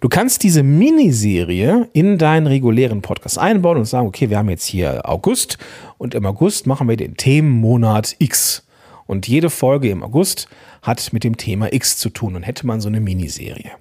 Du 0.00 0.08
kannst 0.08 0.42
diese 0.42 0.62
Miniserie 0.62 1.88
in 1.92 2.16
deinen 2.16 2.46
regulären 2.46 3.02
Podcast 3.02 3.38
einbauen 3.38 3.76
und 3.76 3.84
sagen, 3.84 4.06
okay, 4.06 4.30
wir 4.30 4.38
haben 4.38 4.48
jetzt 4.48 4.64
hier 4.64 5.08
August 5.08 5.58
und 5.98 6.14
im 6.14 6.24
August 6.24 6.66
machen 6.66 6.88
wir 6.88 6.96
den 6.96 7.16
Themenmonat 7.16 8.16
X. 8.18 8.66
Und 9.06 9.26
jede 9.28 9.50
Folge 9.50 9.90
im 9.90 10.02
August 10.02 10.48
hat 10.82 11.12
mit 11.12 11.24
dem 11.24 11.36
Thema 11.36 11.72
X 11.72 11.98
zu 11.98 12.10
tun 12.10 12.36
und 12.36 12.42
hätte 12.42 12.66
man 12.66 12.80
so 12.80 12.88
eine 12.88 13.00
Miniserie. 13.00 13.72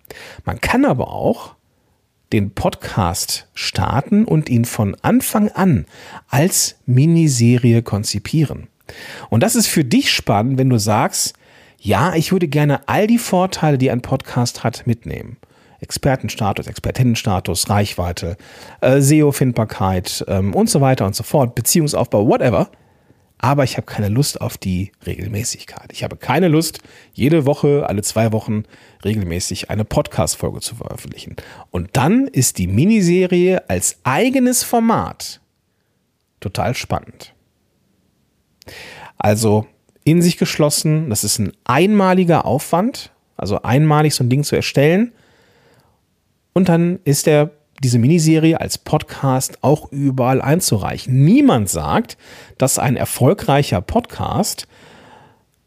Man 0.43 0.59
kann 0.59 0.85
aber 0.85 1.09
auch 1.13 1.55
den 2.31 2.51
Podcast 2.51 3.47
starten 3.53 4.25
und 4.25 4.49
ihn 4.49 4.65
von 4.65 4.95
Anfang 5.01 5.49
an 5.49 5.85
als 6.27 6.75
Miniserie 6.85 7.81
konzipieren. 7.81 8.67
Und 9.29 9.43
das 9.43 9.55
ist 9.55 9.67
für 9.67 9.83
dich 9.83 10.11
spannend, 10.11 10.57
wenn 10.57 10.69
du 10.69 10.77
sagst, 10.77 11.33
ja, 11.79 12.13
ich 12.15 12.31
würde 12.31 12.47
gerne 12.47 12.87
all 12.87 13.07
die 13.07 13.17
Vorteile, 13.17 13.77
die 13.77 13.89
ein 13.89 14.01
Podcast 14.01 14.63
hat, 14.63 14.85
mitnehmen. 14.85 15.37
Expertenstatus, 15.81 16.67
Expertinnenstatus, 16.67 17.69
Reichweite, 17.69 18.35
äh, 18.81 18.99
SEO-Findbarkeit 18.99 20.25
ähm, 20.27 20.53
und 20.53 20.69
so 20.69 20.81
weiter 20.81 21.05
und 21.05 21.15
so 21.15 21.23
fort, 21.23 21.55
Beziehungsaufbau, 21.55 22.27
whatever 22.27 22.69
aber 23.39 23.63
ich 23.63 23.77
habe 23.77 23.85
keine 23.85 24.09
Lust 24.09 24.41
auf 24.41 24.57
die 24.57 24.91
Regelmäßigkeit. 25.05 25.91
Ich 25.93 26.03
habe 26.03 26.17
keine 26.17 26.49
Lust, 26.49 26.79
jede 27.13 27.45
Woche, 27.45 27.85
alle 27.87 28.03
zwei 28.03 28.33
Wochen 28.33 28.63
regelmäßig 29.03 29.69
eine 29.69 29.85
Podcast-Folge 29.85 30.59
zu 30.59 30.75
veröffentlichen. 30.75 31.37
Und 31.71 31.89
dann 31.93 32.27
ist 32.27 32.57
die 32.57 32.67
Miniserie 32.67 33.69
als 33.69 33.99
eigenes 34.03 34.63
Format 34.63 35.39
total 36.41 36.75
spannend. 36.75 37.33
Also 39.17 39.65
in 40.03 40.21
sich 40.21 40.37
geschlossen, 40.37 41.09
das 41.09 41.23
ist 41.23 41.39
ein 41.39 41.53
einmaliger 41.63 42.45
Aufwand, 42.45 43.11
also 43.37 43.61
einmalig 43.61 44.15
so 44.15 44.23
ein 44.23 44.29
Ding 44.29 44.43
zu 44.43 44.57
erstellen. 44.57 45.13
Und 46.51 46.67
dann 46.67 46.99
ist 47.05 47.25
der 47.25 47.51
diese 47.83 47.99
Miniserie 47.99 48.59
als 48.59 48.77
Podcast 48.77 49.59
auch 49.61 49.91
überall 49.91 50.41
einzureichen. 50.41 51.23
Niemand 51.23 51.69
sagt, 51.69 52.17
dass 52.57 52.79
ein 52.79 52.95
erfolgreicher 52.95 53.81
Podcast 53.81 54.67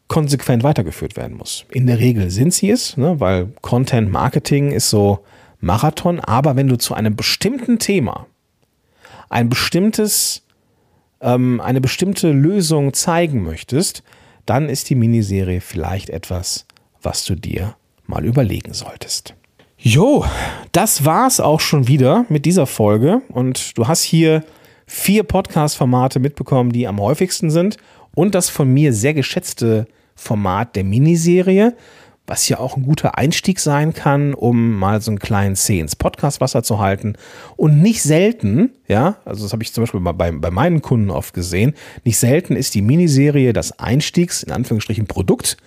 konsequent 0.07 0.63
weitergeführt 0.63 1.15
werden 1.15 1.37
muss. 1.37 1.65
In 1.71 1.87
der 1.87 1.99
Regel 1.99 2.29
sind 2.29 2.53
sie 2.53 2.69
es, 2.69 2.97
ne, 2.97 3.19
weil 3.19 3.47
Content 3.61 4.11
Marketing 4.11 4.71
ist 4.71 4.89
so 4.89 5.23
Marathon, 5.59 6.19
aber 6.19 6.55
wenn 6.55 6.67
du 6.67 6.77
zu 6.77 6.93
einem 6.93 7.15
bestimmten 7.15 7.79
Thema 7.79 8.27
ein 9.29 9.49
bestimmtes, 9.49 10.43
ähm, 11.21 11.59
eine 11.61 11.81
bestimmte 11.81 12.31
Lösung 12.31 12.93
zeigen 12.93 13.43
möchtest, 13.43 14.03
dann 14.45 14.69
ist 14.69 14.89
die 14.89 14.95
Miniserie 14.95 15.61
vielleicht 15.61 16.09
etwas, 16.09 16.65
was 17.01 17.25
du 17.25 17.35
dir 17.35 17.75
mal 18.05 18.25
überlegen 18.25 18.73
solltest. 18.73 19.33
Jo, 19.85 20.23
das 20.71 21.03
war's 21.03 21.41
auch 21.41 21.59
schon 21.59 21.89
wieder 21.89 22.25
mit 22.29 22.45
dieser 22.45 22.65
Folge. 22.65 23.21
Und 23.27 23.77
du 23.77 23.85
hast 23.85 24.01
hier 24.01 24.45
vier 24.87 25.23
Podcast-Formate 25.23 26.21
mitbekommen, 26.21 26.71
die 26.71 26.87
am 26.87 27.01
häufigsten 27.01 27.51
sind. 27.51 27.75
Und 28.15 28.33
das 28.33 28.47
von 28.47 28.71
mir 28.73 28.93
sehr 28.93 29.13
geschätzte 29.13 29.85
Format 30.15 30.77
der 30.77 30.85
Miniserie, 30.85 31.75
was 32.25 32.47
ja 32.47 32.59
auch 32.59 32.77
ein 32.77 32.83
guter 32.83 33.17
Einstieg 33.17 33.59
sein 33.59 33.93
kann, 33.93 34.33
um 34.33 34.79
mal 34.79 35.01
so 35.01 35.11
einen 35.11 35.19
kleinen 35.19 35.57
C 35.57 35.81
ins 35.81 35.97
Podcastwasser 35.97 36.63
zu 36.63 36.79
halten. 36.79 37.15
Und 37.57 37.81
nicht 37.81 38.03
selten, 38.03 38.71
ja, 38.87 39.17
also 39.25 39.43
das 39.43 39.51
habe 39.51 39.63
ich 39.63 39.73
zum 39.73 39.81
Beispiel 39.81 39.99
bei, 39.99 40.31
bei 40.31 40.51
meinen 40.51 40.81
Kunden 40.81 41.09
oft 41.09 41.33
gesehen, 41.33 41.73
nicht 42.05 42.17
selten 42.17 42.55
ist 42.55 42.73
die 42.73 42.81
Miniserie 42.81 43.51
das 43.51 43.79
Einstiegs, 43.79 44.43
in 44.43 44.53
Anführungsstrichen, 44.53 45.07
Produkt, 45.07 45.57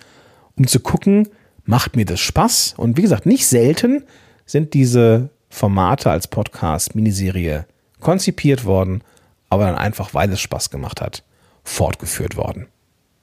um 0.55 0.65
zu 0.65 0.79
gucken, 0.79 1.29
macht 1.67 1.95
mir 1.95 2.05
das 2.05 2.19
Spaß. 2.19 2.73
Und 2.77 2.97
wie 2.97 3.03
gesagt, 3.03 3.25
nicht 3.25 3.45
selten 3.45 4.03
sind 4.45 4.73
diese 4.73 5.29
Formate 5.49 6.09
als 6.09 6.27
Podcast, 6.27 6.95
Miniserie 6.95 7.65
konzipiert 7.99 8.65
worden, 8.65 9.03
aber 9.49 9.65
dann 9.65 9.75
einfach, 9.75 10.13
weil 10.13 10.31
es 10.31 10.41
Spaß 10.41 10.69
gemacht 10.69 11.01
hat, 11.01 11.23
fortgeführt 11.63 12.35
worden. 12.37 12.67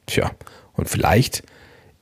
Tja, 0.07 0.31
und 0.75 0.89
vielleicht 0.89 1.43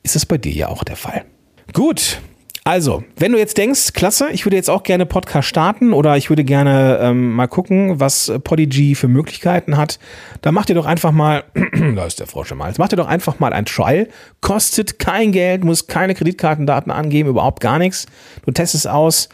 ist 0.03 0.15
es 0.15 0.25
bei 0.25 0.37
dir 0.37 0.53
ja 0.53 0.67
auch 0.67 0.83
der 0.83 0.97
Fall. 0.97 1.25
Gut, 1.71 2.19
also, 2.65 3.03
wenn 3.17 3.33
du 3.33 3.37
jetzt 3.37 3.57
denkst, 3.57 3.91
klasse, 3.91 4.29
ich 4.31 4.45
würde 4.45 4.55
jetzt 4.55 4.69
auch 4.69 4.83
gerne 4.83 5.05
Podcast 5.05 5.49
starten 5.49 5.91
oder 5.91 6.15
ich 6.15 6.29
würde 6.29 6.45
gerne 6.45 6.97
ähm, 7.01 7.33
mal 7.33 7.47
gucken, 7.47 7.99
was 7.99 8.31
Podigy 8.45 8.95
für 8.95 9.09
Möglichkeiten 9.09 9.75
hat, 9.75 9.99
dann 10.41 10.53
mach 10.53 10.65
dir 10.65 10.75
doch 10.75 10.85
einfach 10.85 11.11
mal, 11.11 11.43
da 11.95 12.05
ist 12.05 12.21
der 12.21 12.27
Frosch 12.27 12.47
schon 12.47 12.57
mal, 12.57 12.69
jetzt 12.69 12.77
mach 12.77 12.87
dir 12.87 12.95
doch 12.95 13.07
einfach 13.07 13.39
mal 13.39 13.51
ein 13.51 13.65
Trial. 13.65 14.07
Kostet 14.39 14.97
kein 14.97 15.33
Geld, 15.33 15.65
muss 15.65 15.87
keine 15.87 16.15
Kreditkartendaten 16.15 16.89
angeben, 16.89 17.27
überhaupt 17.27 17.59
gar 17.59 17.79
nichts. 17.79 18.05
Du 18.45 18.51
testest 18.51 18.87
aus, 18.87 19.27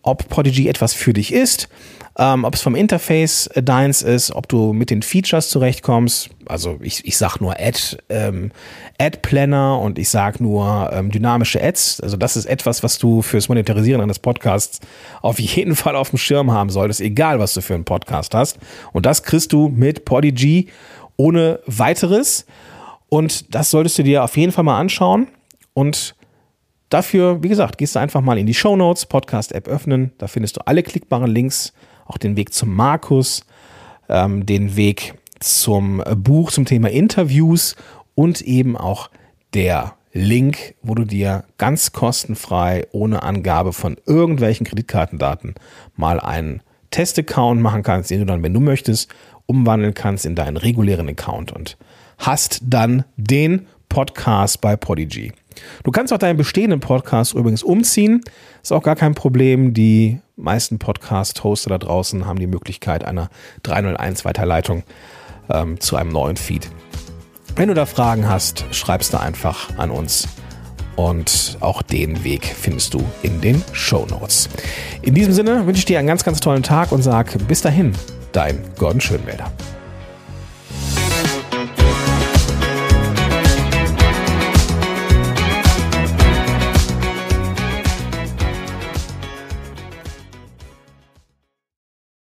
ob 0.00 0.30
Podigy 0.30 0.66
etwas 0.66 0.94
für 0.94 1.12
dich 1.12 1.34
ist 1.34 1.68
ähm, 2.20 2.44
ob 2.44 2.54
es 2.54 2.60
vom 2.60 2.74
Interface 2.74 3.46
äh, 3.46 3.62
deins 3.62 4.02
ist, 4.02 4.30
ob 4.32 4.46
du 4.46 4.74
mit 4.74 4.90
den 4.90 5.00
Features 5.00 5.48
zurechtkommst. 5.48 6.28
Also 6.44 6.78
ich, 6.82 7.06
ich 7.06 7.16
sag 7.16 7.40
nur 7.40 7.58
Ad, 7.58 7.96
ähm, 8.10 8.52
Ad 8.98 9.20
Planner 9.22 9.80
und 9.80 9.98
ich 9.98 10.10
sag 10.10 10.38
nur 10.38 10.90
ähm, 10.92 11.10
dynamische 11.10 11.62
Ads. 11.62 12.02
Also 12.02 12.18
das 12.18 12.36
ist 12.36 12.44
etwas, 12.44 12.82
was 12.82 12.98
du 12.98 13.22
fürs 13.22 13.48
Monetarisieren 13.48 14.02
eines 14.02 14.18
Podcasts 14.18 14.80
auf 15.22 15.40
jeden 15.40 15.74
Fall 15.74 15.96
auf 15.96 16.10
dem 16.10 16.18
Schirm 16.18 16.52
haben 16.52 16.68
solltest, 16.68 17.00
egal 17.00 17.38
was 17.38 17.54
du 17.54 17.62
für 17.62 17.74
einen 17.74 17.86
Podcast 17.86 18.34
hast. 18.34 18.58
Und 18.92 19.06
das 19.06 19.22
kriegst 19.22 19.54
du 19.54 19.68
mit 19.68 20.04
Podigy 20.04 20.68
ohne 21.16 21.60
weiteres. 21.64 22.44
Und 23.08 23.54
das 23.54 23.70
solltest 23.70 23.98
du 23.98 24.02
dir 24.02 24.24
auf 24.24 24.36
jeden 24.36 24.52
Fall 24.52 24.64
mal 24.64 24.78
anschauen. 24.78 25.28
Und 25.72 26.14
dafür, 26.90 27.42
wie 27.42 27.48
gesagt, 27.48 27.78
gehst 27.78 27.94
du 27.94 27.98
einfach 27.98 28.20
mal 28.20 28.36
in 28.36 28.44
die 28.44 28.54
Show 28.54 28.76
Notes, 28.76 29.06
Podcast-App 29.06 29.68
öffnen. 29.68 30.12
Da 30.18 30.26
findest 30.26 30.58
du 30.58 30.66
alle 30.66 30.82
klickbaren 30.82 31.30
Links 31.30 31.72
auch 32.10 32.18
den 32.18 32.36
Weg 32.36 32.52
zum 32.52 32.74
Markus, 32.74 33.44
ähm, 34.08 34.44
den 34.44 34.76
Weg 34.76 35.14
zum 35.38 36.02
Buch 36.16 36.50
zum 36.50 36.66
Thema 36.66 36.90
Interviews 36.90 37.76
und 38.14 38.42
eben 38.42 38.76
auch 38.76 39.08
der 39.54 39.94
Link, 40.12 40.74
wo 40.82 40.94
du 40.94 41.04
dir 41.04 41.44
ganz 41.56 41.92
kostenfrei, 41.92 42.86
ohne 42.92 43.22
Angabe 43.22 43.72
von 43.72 43.96
irgendwelchen 44.06 44.66
Kreditkartendaten, 44.66 45.54
mal 45.96 46.20
einen 46.20 46.62
Testaccount 46.90 47.60
machen 47.60 47.82
kannst, 47.82 48.10
den 48.10 48.20
du 48.20 48.26
dann, 48.26 48.42
wenn 48.42 48.52
du 48.52 48.60
möchtest, 48.60 49.08
umwandeln 49.46 49.94
kannst 49.94 50.26
in 50.26 50.34
deinen 50.34 50.56
regulären 50.56 51.08
Account. 51.08 51.52
Und 51.52 51.76
hast 52.18 52.60
dann 52.64 53.04
den 53.16 53.66
Podcast 53.90 54.62
bei 54.62 54.76
Podigy. 54.76 55.32
Du 55.84 55.90
kannst 55.90 56.14
auch 56.14 56.18
deinen 56.18 56.38
bestehenden 56.38 56.80
Podcast 56.80 57.34
übrigens 57.34 57.62
umziehen. 57.62 58.22
Ist 58.62 58.72
auch 58.72 58.82
gar 58.82 58.96
kein 58.96 59.14
Problem. 59.14 59.74
Die 59.74 60.20
meisten 60.36 60.78
Podcast-Hoster 60.78 61.68
da 61.68 61.78
draußen 61.78 62.24
haben 62.24 62.38
die 62.38 62.46
Möglichkeit 62.46 63.04
einer 63.04 63.28
301 63.64 64.24
Weiterleitung 64.24 64.84
ähm, 65.50 65.78
zu 65.78 65.96
einem 65.96 66.10
neuen 66.10 66.38
Feed. 66.38 66.70
Wenn 67.56 67.68
du 67.68 67.74
da 67.74 67.84
Fragen 67.84 68.28
hast, 68.28 68.64
schreibst 68.70 69.12
du 69.12 69.20
einfach 69.20 69.76
an 69.76 69.90
uns. 69.90 70.28
Und 70.96 71.58
auch 71.60 71.82
den 71.82 72.24
Weg 72.24 72.44
findest 72.44 72.94
du 72.94 73.02
in 73.22 73.40
den 73.40 73.62
Show 73.72 74.06
Notes. 74.08 74.48
In 75.02 75.14
diesem 75.14 75.32
Sinne 75.32 75.66
wünsche 75.66 75.80
ich 75.80 75.84
dir 75.84 75.98
einen 75.98 76.08
ganz, 76.08 76.24
ganz 76.24 76.40
tollen 76.40 76.62
Tag 76.62 76.92
und 76.92 77.02
sag 77.02 77.36
bis 77.48 77.62
dahin, 77.62 77.92
dein 78.32 78.62
Gordon 78.78 79.00
Schönwälder. 79.00 79.50